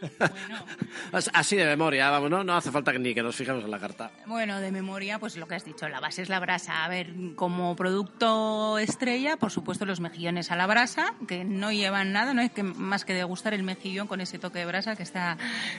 [1.34, 2.44] Así de memoria, vamos, ¿no?
[2.44, 4.12] No hace falta ni que nos fijemos en la carta.
[4.26, 6.84] Bueno, de memoria, pues lo que has dicho, la base es la brasa.
[6.84, 12.12] A ver, como producto estrella, por supuesto, los mejillones a la brasa, que no llevan
[12.12, 15.04] nada, no hay que más que degustar el mejillón con ese toque de brasa, que
[15.04, 15.38] está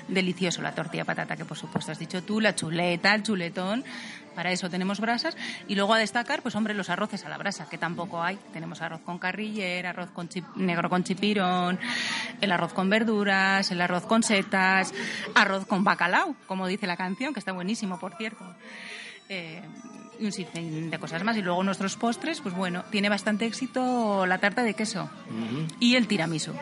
[0.09, 0.63] delicioso.
[0.63, 3.85] La tortilla patata, que por supuesto has dicho tú, la chuleta, el chuletón,
[4.35, 5.37] para eso tenemos brasas.
[5.69, 8.39] Y luego a destacar, pues hombre, los arroces a la brasa, que tampoco hay.
[8.53, 11.79] Tenemos arroz con carriller, arroz con negro con chipirón,
[12.41, 14.93] el arroz con verduras, el arroz con setas,
[15.35, 18.45] arroz con bacalao, como dice la canción, que está buenísimo, por cierto.
[19.29, 19.63] Eh,
[20.19, 21.37] y un sinfín de cosas más.
[21.37, 25.11] Y luego nuestros postres, pues bueno, tiene bastante éxito la tarta de queso
[25.81, 26.53] y el tiramisú.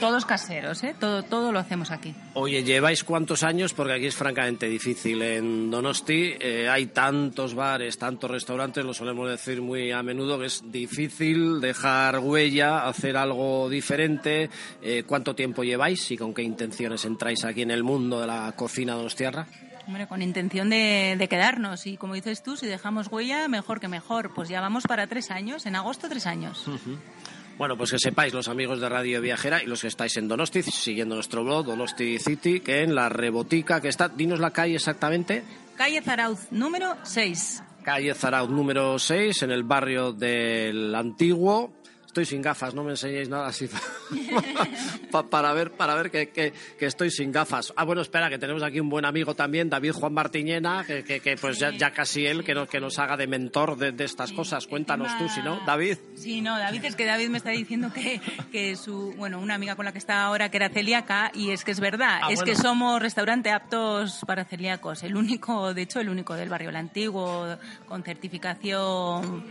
[0.00, 0.94] Todos caseros, ¿eh?
[0.98, 2.14] Todo, todo lo hacemos aquí.
[2.34, 3.74] Oye, ¿lleváis cuántos años?
[3.74, 5.22] Porque aquí es francamente difícil.
[5.22, 10.46] En Donosti eh, hay tantos bares, tantos restaurantes, lo solemos decir muy a menudo, que
[10.46, 14.50] es difícil dejar huella, hacer algo diferente.
[14.82, 18.52] Eh, ¿Cuánto tiempo lleváis y con qué intenciones entráis aquí en el mundo de la
[18.56, 19.46] cocina donostiarra?
[19.86, 21.86] Hombre, con intención de, de quedarnos.
[21.86, 24.32] Y como dices tú, si dejamos huella, mejor que mejor.
[24.34, 25.66] Pues ya vamos para tres años.
[25.66, 26.64] En agosto, tres años.
[27.58, 30.62] Bueno, pues que sepáis los amigos de Radio Viajera y los que estáis en Donosti,
[30.62, 35.44] siguiendo nuestro blog, Donosti City, que en la rebotica que está, dinos la calle exactamente.
[35.76, 37.62] Calle Zarauz, número 6.
[37.84, 41.72] Calle Zarauz número 6, en el barrio del Antiguo.
[42.14, 43.68] Estoy sin gafas, no me enseñéis nada así
[45.10, 47.72] pa- para ver, para ver que, que- que estoy sin gafas.
[47.74, 51.36] Ah, bueno, espera, que tenemos aquí un buen amigo también, David Juan Martiñena, que, que-
[51.36, 54.30] pues ya, ya casi él que nos, que nos haga de mentor de, de estas
[54.30, 54.68] cosas.
[54.68, 55.98] Cuéntanos tú, si no, David.
[56.14, 58.20] Sí, no, David, es que David me está diciendo que,
[58.52, 61.64] que su, bueno, una amiga con la que está ahora que era celíaca, y es
[61.64, 62.52] que es verdad, Ah, es bueno.
[62.52, 66.76] que somos restaurante aptos para celíacos, el único, de hecho, el único del barrio El
[66.76, 67.56] Antiguo,
[67.88, 69.44] con certificación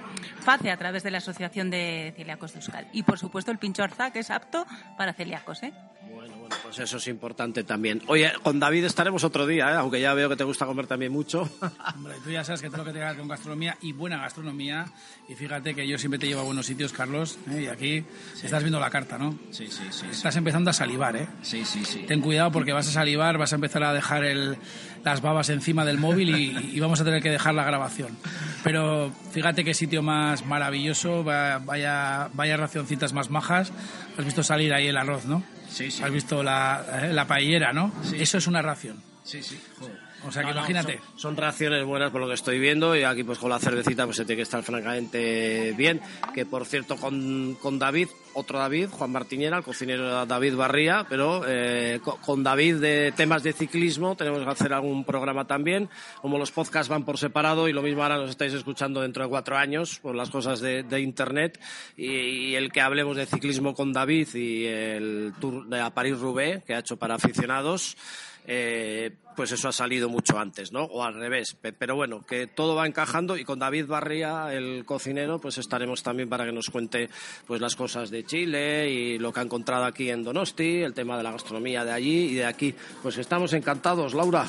[0.45, 2.87] FACE a través de la Asociación de Celíacos de Euskal.
[2.93, 4.65] Y por supuesto el pincho Arza, que es apto
[4.97, 5.73] para celíacos, ¿eh?
[6.13, 8.01] Bueno, bueno, pues eso es importante también.
[8.07, 9.75] Oye, con David estaremos otro día, ¿eh?
[9.75, 11.49] aunque ya veo que te gusta comer también mucho.
[11.95, 14.85] Hombre, tú ya sabes que todo lo que tenga con gastronomía y buena gastronomía.
[15.27, 17.39] Y fíjate que yo siempre te llevo a buenos sitios, Carlos.
[17.49, 17.63] ¿eh?
[17.63, 18.05] Y aquí
[18.43, 19.37] estás viendo la carta, ¿no?
[19.51, 20.05] Sí, sí, sí.
[20.11, 21.27] Estás empezando a salivar, ¿eh?
[21.41, 21.99] Sí, sí, sí.
[22.07, 24.57] Ten cuidado porque vas a salivar, vas a empezar a dejar el-
[25.03, 28.17] las babas encima del móvil y, y vamos a tener que dejar la grabación.
[28.63, 33.71] Pero fíjate qué sitio más maravilloso, va- vaya, vaya racioncitas más majas.
[34.17, 35.43] Has visto salir ahí el arroz, ¿no?
[35.69, 36.03] Sí, sí.
[36.03, 37.91] Has visto la, eh, la paellera, ¿no?
[38.03, 38.17] Sí.
[38.19, 39.01] Eso es una ración.
[39.23, 39.59] Sí, sí.
[39.79, 39.97] Joder.
[40.25, 40.97] O sea que No, no, imagínate.
[40.97, 44.05] Son, son reacciones buenas por lo que estoy viendo y aquí pues con la cervecita
[44.05, 46.01] pues se tiene que estar francamente bien.
[46.33, 51.43] Que por cierto con, con David, otro David, Juan Martiñera, el cocinero David Barría, pero
[51.47, 55.89] eh, co- con David de temas de ciclismo tenemos que hacer algún programa también.
[56.21, 59.29] Como los podcasts van por separado y lo mismo ahora nos estáis escuchando dentro de
[59.29, 61.59] cuatro años por las cosas de, de internet
[61.97, 66.75] y, y el que hablemos de ciclismo con David y el tour de París-Roubaix que
[66.75, 67.97] ha hecho para aficionados
[68.45, 70.83] eh, pues eso ha salido mucho antes, ¿no?
[70.83, 71.55] O al revés.
[71.59, 76.03] Pe- Pero bueno, que todo va encajando y con David Barría, el cocinero, pues estaremos
[76.03, 77.09] también para que nos cuente
[77.47, 81.17] pues las cosas de Chile y lo que ha encontrado aquí en Donosti, el tema
[81.17, 82.75] de la gastronomía de allí y de aquí.
[83.01, 84.45] Pues estamos encantados, Laura.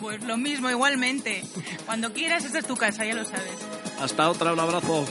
[0.00, 1.42] Pues lo mismo, igualmente.
[1.86, 3.66] Cuando quieras, esta es tu casa, ya lo sabes.
[4.00, 5.04] Hasta otra, un abrazo.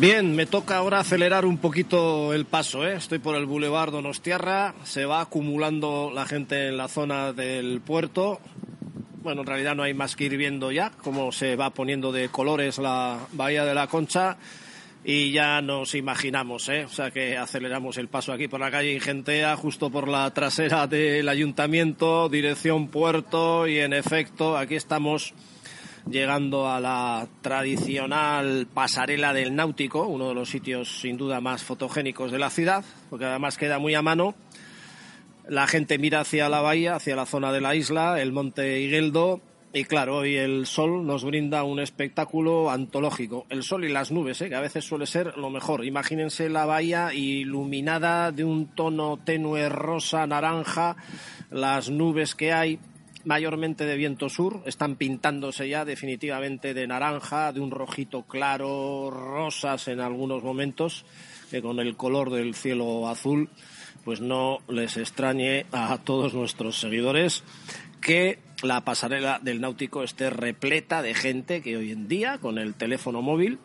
[0.00, 2.88] Bien, me toca ahora acelerar un poquito el paso.
[2.88, 2.94] ¿eh?
[2.94, 8.40] Estoy por el Boulevard Donostiarra, se va acumulando la gente en la zona del puerto.
[9.22, 12.30] Bueno, en realidad no hay más que ir viendo ya cómo se va poniendo de
[12.30, 14.38] colores la Bahía de la Concha
[15.04, 16.86] y ya nos imaginamos, ¿eh?
[16.86, 20.86] O sea que aceleramos el paso aquí por la calle Ingentea, justo por la trasera
[20.86, 25.34] del ayuntamiento, dirección puerto y en efecto aquí estamos
[26.08, 32.32] llegando a la tradicional pasarela del náutico, uno de los sitios sin duda más fotogénicos
[32.32, 34.34] de la ciudad, porque además queda muy a mano.
[35.48, 39.40] La gente mira hacia la bahía, hacia la zona de la isla, el monte Higueldo,
[39.72, 43.46] y claro, hoy el sol nos brinda un espectáculo antológico.
[43.50, 44.48] El sol y las nubes, ¿eh?
[44.48, 45.84] que a veces suele ser lo mejor.
[45.84, 50.96] Imagínense la bahía iluminada de un tono tenue rosa, naranja,
[51.50, 52.80] las nubes que hay,
[53.24, 59.88] mayormente de viento sur, están pintándose ya definitivamente de naranja, de un rojito claro, rosas
[59.88, 61.04] en algunos momentos,
[61.50, 63.50] que con el color del cielo azul,
[64.04, 67.44] pues no les extrañe a todos nuestros seguidores
[68.00, 72.74] que la pasarela del náutico esté repleta de gente que hoy en día con el
[72.74, 73.58] teléfono móvil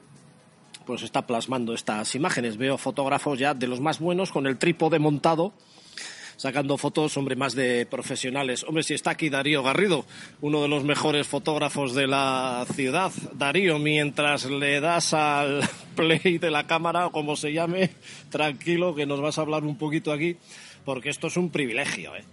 [0.85, 2.57] pues está plasmando estas imágenes.
[2.57, 5.53] Veo fotógrafos ya de los más buenos con el trípode montado
[6.37, 8.63] sacando fotos, hombre, más de profesionales.
[8.63, 10.05] Hombre, si está aquí Darío Garrido,
[10.41, 13.11] uno de los mejores fotógrafos de la ciudad.
[13.33, 15.61] Darío, mientras le das al
[15.95, 17.91] play de la cámara, o como se llame,
[18.29, 20.37] tranquilo, que nos vas a hablar un poquito aquí,
[20.83, 22.23] porque esto es un privilegio, ¿eh?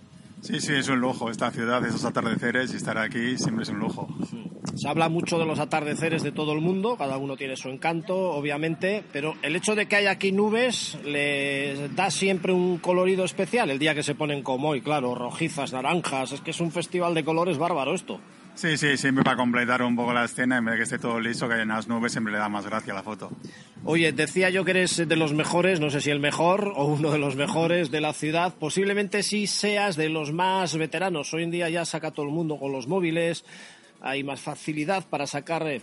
[0.43, 1.31] Sí, sí, es un lujo.
[1.31, 4.09] Esta ciudad, esos atardeceres y estar aquí siempre es un lujo.
[4.75, 8.17] Se habla mucho de los atardeceres de todo el mundo, cada uno tiene su encanto,
[8.17, 13.71] obviamente, pero el hecho de que haya aquí nubes les da siempre un colorido especial.
[13.71, 17.13] El día que se ponen como hoy, claro, rojizas, naranjas, es que es un festival
[17.15, 18.21] de colores bárbaro esto.
[18.55, 21.19] Sí, sí, siempre para completar un poco la escena, en vez de que esté todo
[21.19, 23.31] liso, que haya unas nubes, siempre le da más gracia a la foto.
[23.85, 27.11] Oye, decía yo que eres de los mejores, no sé si el mejor o uno
[27.11, 28.55] de los mejores de la ciudad.
[28.55, 31.33] Posiblemente sí seas de los más veteranos.
[31.33, 33.45] Hoy en día ya saca todo el mundo con los móviles,
[34.03, 35.83] hay más facilidad para sacar eh,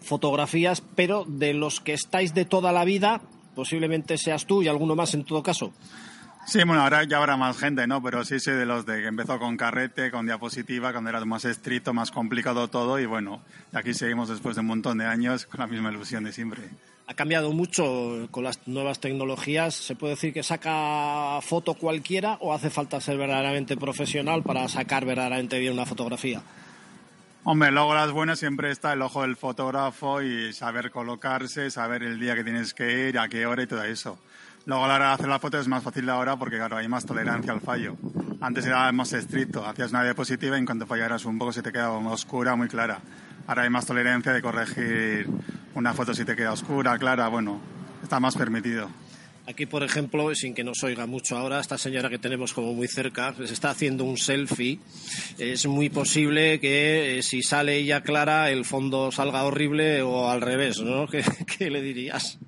[0.00, 3.20] fotografías, pero de los que estáis de toda la vida,
[3.54, 5.72] posiblemente seas tú y alguno más en todo caso.
[6.46, 8.02] Sí, bueno, ahora ya habrá más gente, ¿no?
[8.02, 11.44] Pero sí sé de los de que empezó con carrete, con diapositiva, cuando era más
[11.44, 13.42] estricto, más complicado todo y bueno,
[13.74, 16.62] aquí seguimos después de un montón de años con la misma ilusión de siempre.
[17.06, 19.74] Ha cambiado mucho con las nuevas tecnologías.
[19.74, 25.04] ¿Se puede decir que saca foto cualquiera o hace falta ser verdaderamente profesional para sacar
[25.04, 26.42] verdaderamente bien una fotografía?
[27.50, 32.20] Hombre, luego las buenas siempre está el ojo del fotógrafo y saber colocarse, saber el
[32.20, 34.18] día que tienes que ir, a qué hora y todo eso.
[34.66, 36.88] Luego a la hora de hacer la foto es más fácil ahora porque claro, hay
[36.88, 37.96] más tolerancia al fallo.
[38.42, 41.72] Antes era más estricto, hacías una diapositiva y en cuanto fallaras un poco se te
[41.72, 43.00] quedaba oscura, muy clara.
[43.46, 45.26] Ahora hay más tolerancia de corregir
[45.74, 47.60] una foto si te queda oscura, clara, bueno,
[48.02, 48.90] está más permitido.
[49.48, 52.86] Aquí, por ejemplo, sin que nos oiga mucho ahora, esta señora que tenemos como muy
[52.86, 54.78] cerca se está haciendo un selfie.
[55.38, 60.42] Es muy posible que eh, si sale ella clara, el fondo salga horrible o al
[60.42, 61.06] revés, ¿no?
[61.58, 62.38] qué le dirías?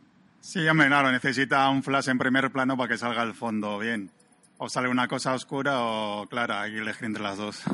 [0.42, 4.10] Sí, hombre, claro, necesita un flash en primer plano para que salga el fondo bien.
[4.58, 7.62] O sale una cosa oscura o clara, hay que elegir entre las dos.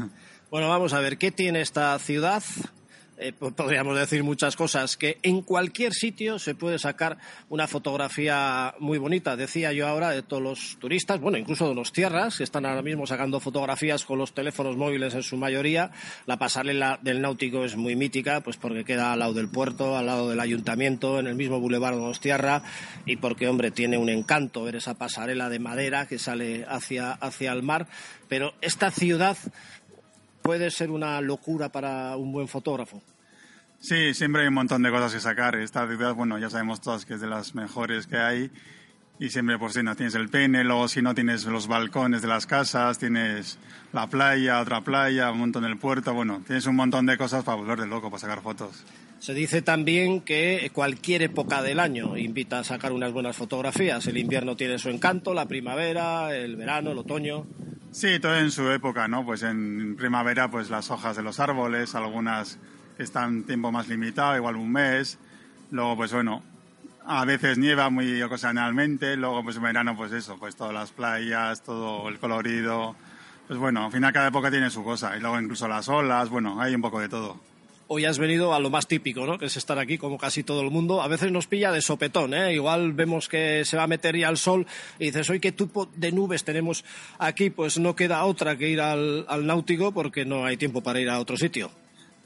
[0.49, 2.41] Bueno, vamos a ver, ¿qué tiene esta ciudad?
[3.19, 7.17] Eh, podríamos decir muchas cosas, que en cualquier sitio se puede sacar
[7.49, 9.37] una fotografía muy bonita.
[9.37, 12.83] Decía yo ahora de todos los turistas, bueno, incluso de los tierras, que están ahora
[12.83, 15.93] mismo sacando fotografías con los teléfonos móviles en su mayoría.
[16.27, 20.07] La pasarela del náutico es muy mítica, pues porque queda al lado del puerto, al
[20.07, 22.63] lado del ayuntamiento, en el mismo boulevard de Tierra,
[23.07, 27.53] y porque, hombre, tiene un encanto ver esa pasarela de madera que sale hacia, hacia
[27.53, 27.87] el mar.
[28.29, 29.37] Pero esta ciudad
[30.47, 33.03] puede ser una locura para un buen fotógrafo.
[33.81, 35.57] Sí, siempre hay un montón de cosas que sacar.
[35.57, 38.51] Esta ciudad, bueno, ya sabemos todas que es de las mejores que hay.
[39.19, 42.29] Y siempre, pues si no tienes el pene, luego si no tienes los balcones de
[42.29, 43.59] las casas, tienes
[43.93, 47.57] la playa, otra playa, un montón del puerto, bueno, tienes un montón de cosas para
[47.57, 48.85] volver de loco, para sacar fotos.
[49.19, 54.07] Se dice también que cualquier época del año invita a sacar unas buenas fotografías.
[54.07, 57.47] El invierno tiene su encanto, la primavera, el verano, el otoño.
[57.97, 59.25] Sí, todo en su época, ¿no?
[59.25, 62.59] Pues en primavera, pues las hojas de los árboles, algunas
[62.99, 65.19] están tiempo más limitado, igual un mes.
[65.71, 66.43] Luego, pues bueno,
[67.07, 69.17] a veces nieva muy ocasionalmente.
[69.17, 72.95] Luego, pues en verano, pues eso, pues todas las playas, todo el colorido.
[73.47, 75.17] Pues bueno, al final cada época tiene su cosa.
[75.17, 77.41] Y luego incluso las olas, bueno, hay un poco de todo
[77.89, 79.39] hoy has venido a lo más típico, ¿no?
[79.39, 81.03] Que es estar aquí como casi todo el mundo.
[81.03, 82.55] A veces nos pilla de sopetón, ¿eh?
[82.55, 84.67] Igual vemos que se va a meter ya el sol
[84.99, 86.85] y dices, hoy qué tipo de nubes tenemos
[87.19, 91.09] aquí, pues no queda otra que ir al, náutico porque no hay tiempo para ir
[91.09, 91.71] a otro sitio.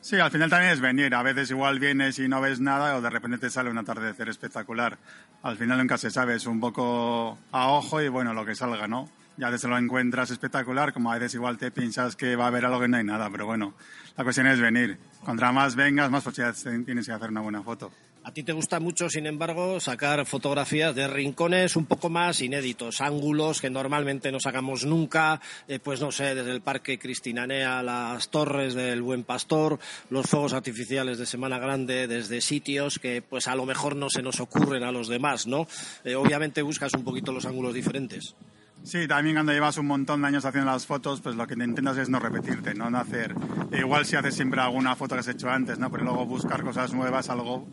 [0.01, 1.15] Sí, al final también es venir.
[1.15, 4.29] A veces igual vienes y no ves nada o de repente te sale un atardecer
[4.29, 4.97] espectacular.
[5.43, 8.89] Al final nunca se sabe, es un poco a ojo y bueno, lo que salga,
[8.89, 9.11] ¿no?
[9.41, 12.67] Ya desde lo encuentras espectacular, como a veces igual te piensas que va a haber
[12.67, 13.73] algo que no hay nada, pero bueno,
[14.15, 14.99] la cuestión es venir.
[15.25, 17.91] Contra más vengas, más posibilidades tienes que hacer una buena foto.
[18.23, 23.01] A ti te gusta mucho, sin embargo, sacar fotografías de rincones un poco más inéditos,
[23.01, 28.29] ángulos que normalmente no sacamos nunca, eh, pues no sé, desde el Parque Cristinanea, las
[28.29, 29.79] torres del Buen Pastor,
[30.11, 34.21] los fuegos artificiales de Semana Grande, desde sitios que pues a lo mejor no se
[34.21, 35.67] nos ocurren a los demás, ¿no?
[36.05, 38.35] Eh, obviamente buscas un poquito los ángulos diferentes.
[38.83, 41.99] Sí, también cuando llevas un montón de años haciendo las fotos, pues lo que intentas
[41.99, 43.35] es no repetirte, no, hacer.
[43.73, 45.91] Igual si haces siempre alguna foto que has hecho antes, ¿no?
[45.91, 47.69] Pero luego buscar cosas nuevas, algo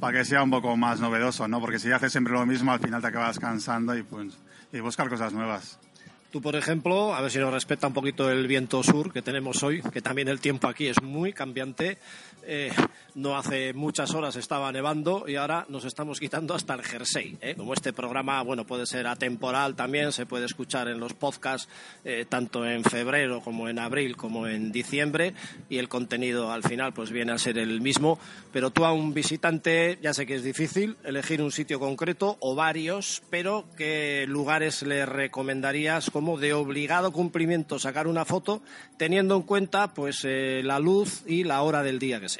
[0.00, 1.60] para que sea un poco más novedoso, ¿no?
[1.60, 4.36] Porque si haces siempre lo mismo, al final te acabas cansando y pues
[4.72, 5.78] y buscar cosas nuevas.
[6.30, 9.62] Tú, por ejemplo, a ver si nos respeta un poquito el viento sur que tenemos
[9.62, 11.96] hoy, que también el tiempo aquí es muy cambiante.
[12.50, 12.70] Eh,
[13.14, 17.36] no hace muchas horas estaba nevando y ahora nos estamos quitando hasta el jersey.
[17.42, 17.54] ¿eh?
[17.54, 21.68] Como este programa, bueno, puede ser atemporal también, se puede escuchar en los podcasts
[22.06, 25.34] eh, tanto en febrero como en abril como en diciembre
[25.68, 28.18] y el contenido al final pues viene a ser el mismo.
[28.50, 32.54] Pero tú a un visitante, ya sé que es difícil elegir un sitio concreto o
[32.54, 38.62] varios, pero ¿qué lugares le recomendarías como de obligado cumplimiento sacar una foto
[38.96, 42.37] teniendo en cuenta pues la luz y la hora del día que sea?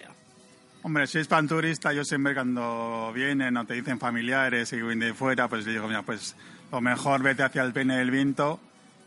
[0.82, 5.00] Hombre, si es pan turista, yo siempre cuando vienen o te dicen familiares y vienen
[5.00, 6.36] de fuera, pues digo, mira, pues
[6.70, 8.60] lo mejor vete hacia el pene del viento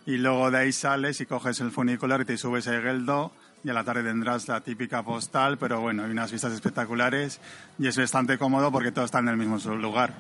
[0.06, 3.32] y luego de ahí sales y coges el funicular y te subes a Geldo
[3.64, 7.40] y a la tarde tendrás la típica postal, pero bueno, hay unas vistas espectaculares
[7.80, 10.14] y es bastante cómodo porque todo está en el mismo lugar.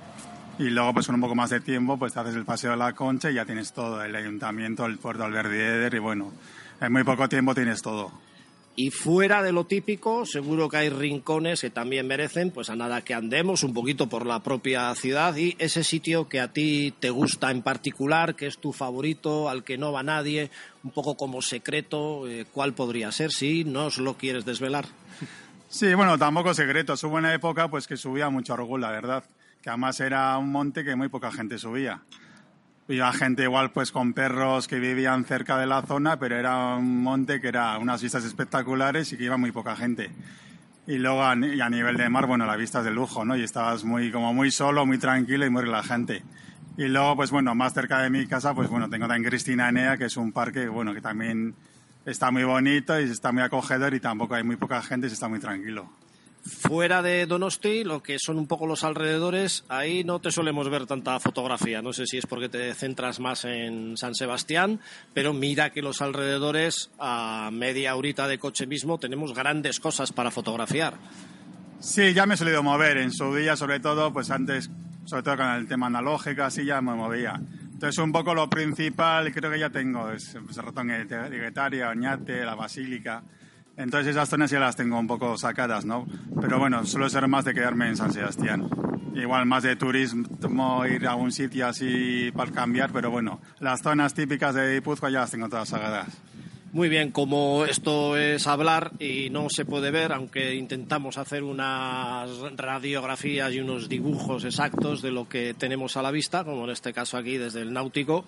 [0.57, 2.77] Y luego, pues con un poco más de tiempo, pues te haces el paseo de
[2.77, 6.31] la Concha y ya tienes todo, el ayuntamiento, el puerto Alberdieder y bueno,
[6.79, 8.11] en muy poco tiempo tienes todo.
[8.75, 13.01] Y fuera de lo típico, seguro que hay rincones que también merecen, pues a nada
[13.01, 17.09] que andemos un poquito por la propia ciudad y ese sitio que a ti te
[17.09, 20.49] gusta en particular, que es tu favorito, al que no va nadie,
[20.83, 24.85] un poco como secreto, eh, ¿cuál podría ser si no os lo quieres desvelar?
[25.67, 26.95] Sí, bueno, tampoco secreto.
[27.03, 29.23] Hubo una época pues que subía mucho la verdad,
[29.61, 32.01] que además era un monte que muy poca gente subía.
[32.87, 37.01] Iba gente igual pues con perros que vivían cerca de la zona, pero era un
[37.01, 40.11] monte que era unas vistas espectaculares y que iba muy poca gente.
[40.87, 43.37] Y luego a, y a nivel de mar, bueno, la vista es de lujo, ¿no?
[43.37, 46.23] Y estabas muy, como muy solo, muy tranquilo y muy relajante.
[46.77, 49.97] Y luego, pues bueno, más cerca de mi casa, pues bueno, tengo también Cristina Enea,
[49.97, 51.53] que es un parque, bueno, que también
[52.05, 55.13] está muy bonito y está muy acogedor y tampoco hay muy poca gente y se
[55.13, 55.89] está muy tranquilo.
[56.43, 60.87] Fuera de Donosti, lo que son un poco los alrededores, ahí no te solemos ver
[60.87, 61.83] tanta fotografía.
[61.83, 64.79] No sé si es porque te centras más en San Sebastián,
[65.13, 70.31] pero mira que los alrededores, a media horita de coche mismo, tenemos grandes cosas para
[70.31, 70.95] fotografiar.
[71.79, 74.71] Sí, ya me he solido mover en su día, sobre todo, pues antes,
[75.05, 77.39] sobre todo con el tema analógico, así ya me movía.
[77.73, 81.89] Entonces, un poco lo principal, creo que ya tengo, es pues, el ratón de Guetaria,
[81.89, 83.23] Oñate, la Basílica.
[83.81, 86.05] Entonces, esas zonas ya las tengo un poco sacadas, ¿no?
[86.39, 88.69] Pero bueno, suelo ser más de quedarme en San Sebastián.
[89.15, 94.13] Igual más de turismo, ir a un sitio así para cambiar, pero bueno, las zonas
[94.13, 96.07] típicas de Guipúzcoa ya las tengo todas sacadas.
[96.73, 102.29] Muy bien, como esto es hablar y no se puede ver, aunque intentamos hacer unas
[102.55, 106.93] radiografías y unos dibujos exactos de lo que tenemos a la vista, como en este
[106.93, 108.23] caso aquí desde el Náutico,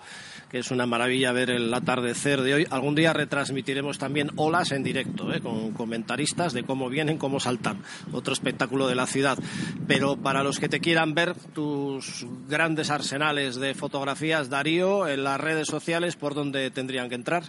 [0.50, 2.66] que es una maravilla ver el atardecer de hoy.
[2.68, 5.40] Algún día retransmitiremos también olas en directo, ¿eh?
[5.40, 7.82] con comentaristas de cómo vienen, cómo saltan.
[8.12, 9.38] Otro espectáculo de la ciudad.
[9.86, 15.40] Pero para los que te quieran ver tus grandes arsenales de fotografías, Darío, en las
[15.40, 17.44] redes sociales, ¿por dónde tendrían que entrar?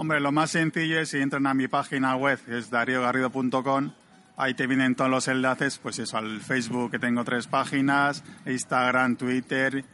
[0.00, 3.92] Hombre, lo más sencillo es si entran a mi página web, que es dariogarrido.com,
[4.38, 9.16] ahí te vienen todos los enlaces, pues eso, al Facebook que tengo tres páginas, Instagram,
[9.16, 9.84] Twitter,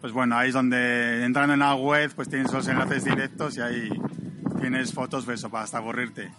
[0.00, 3.60] pues bueno, ahí es donde entrando en la web, pues tienes los enlaces directos y
[3.60, 3.88] ahí
[4.60, 6.30] tienes fotos, pues para hasta aburrirte.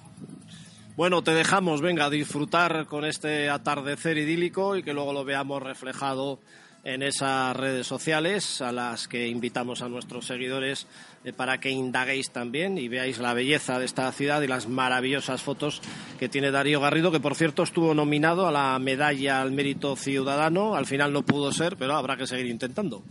[0.96, 6.40] Bueno, te dejamos, venga, disfrutar con este atardecer idílico y que luego lo veamos reflejado
[6.84, 10.88] en esas redes sociales a las que invitamos a nuestros seguidores
[11.24, 15.42] eh, para que indaguéis también y veáis la belleza de esta ciudad y las maravillosas
[15.42, 15.82] fotos
[16.18, 20.76] que tiene Darío Garrido, que por cierto estuvo nominado a la medalla al mérito ciudadano,
[20.76, 23.04] al final no pudo ser, pero habrá que seguir intentando.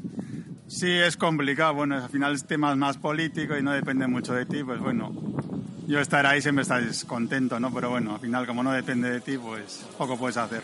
[0.66, 4.44] Sí, es complicado, bueno, al final es temas más políticos y no depende mucho de
[4.44, 5.12] ti, pues bueno,
[5.88, 7.72] yo estar ahí siempre estás contento, ¿no?
[7.72, 10.60] Pero bueno, al final como no depende de ti, pues poco puedes hacer.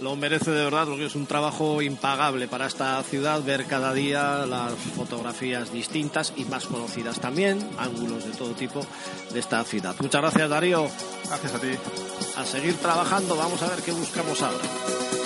[0.00, 4.46] Lo merece de verdad porque es un trabajo impagable para esta ciudad ver cada día
[4.46, 8.84] las fotografías distintas y más conocidas también, ángulos de todo tipo
[9.32, 9.94] de esta ciudad.
[10.00, 10.88] Muchas gracias Darío.
[11.28, 11.68] Gracias a ti.
[12.38, 15.21] A seguir trabajando, vamos a ver qué buscamos ahora.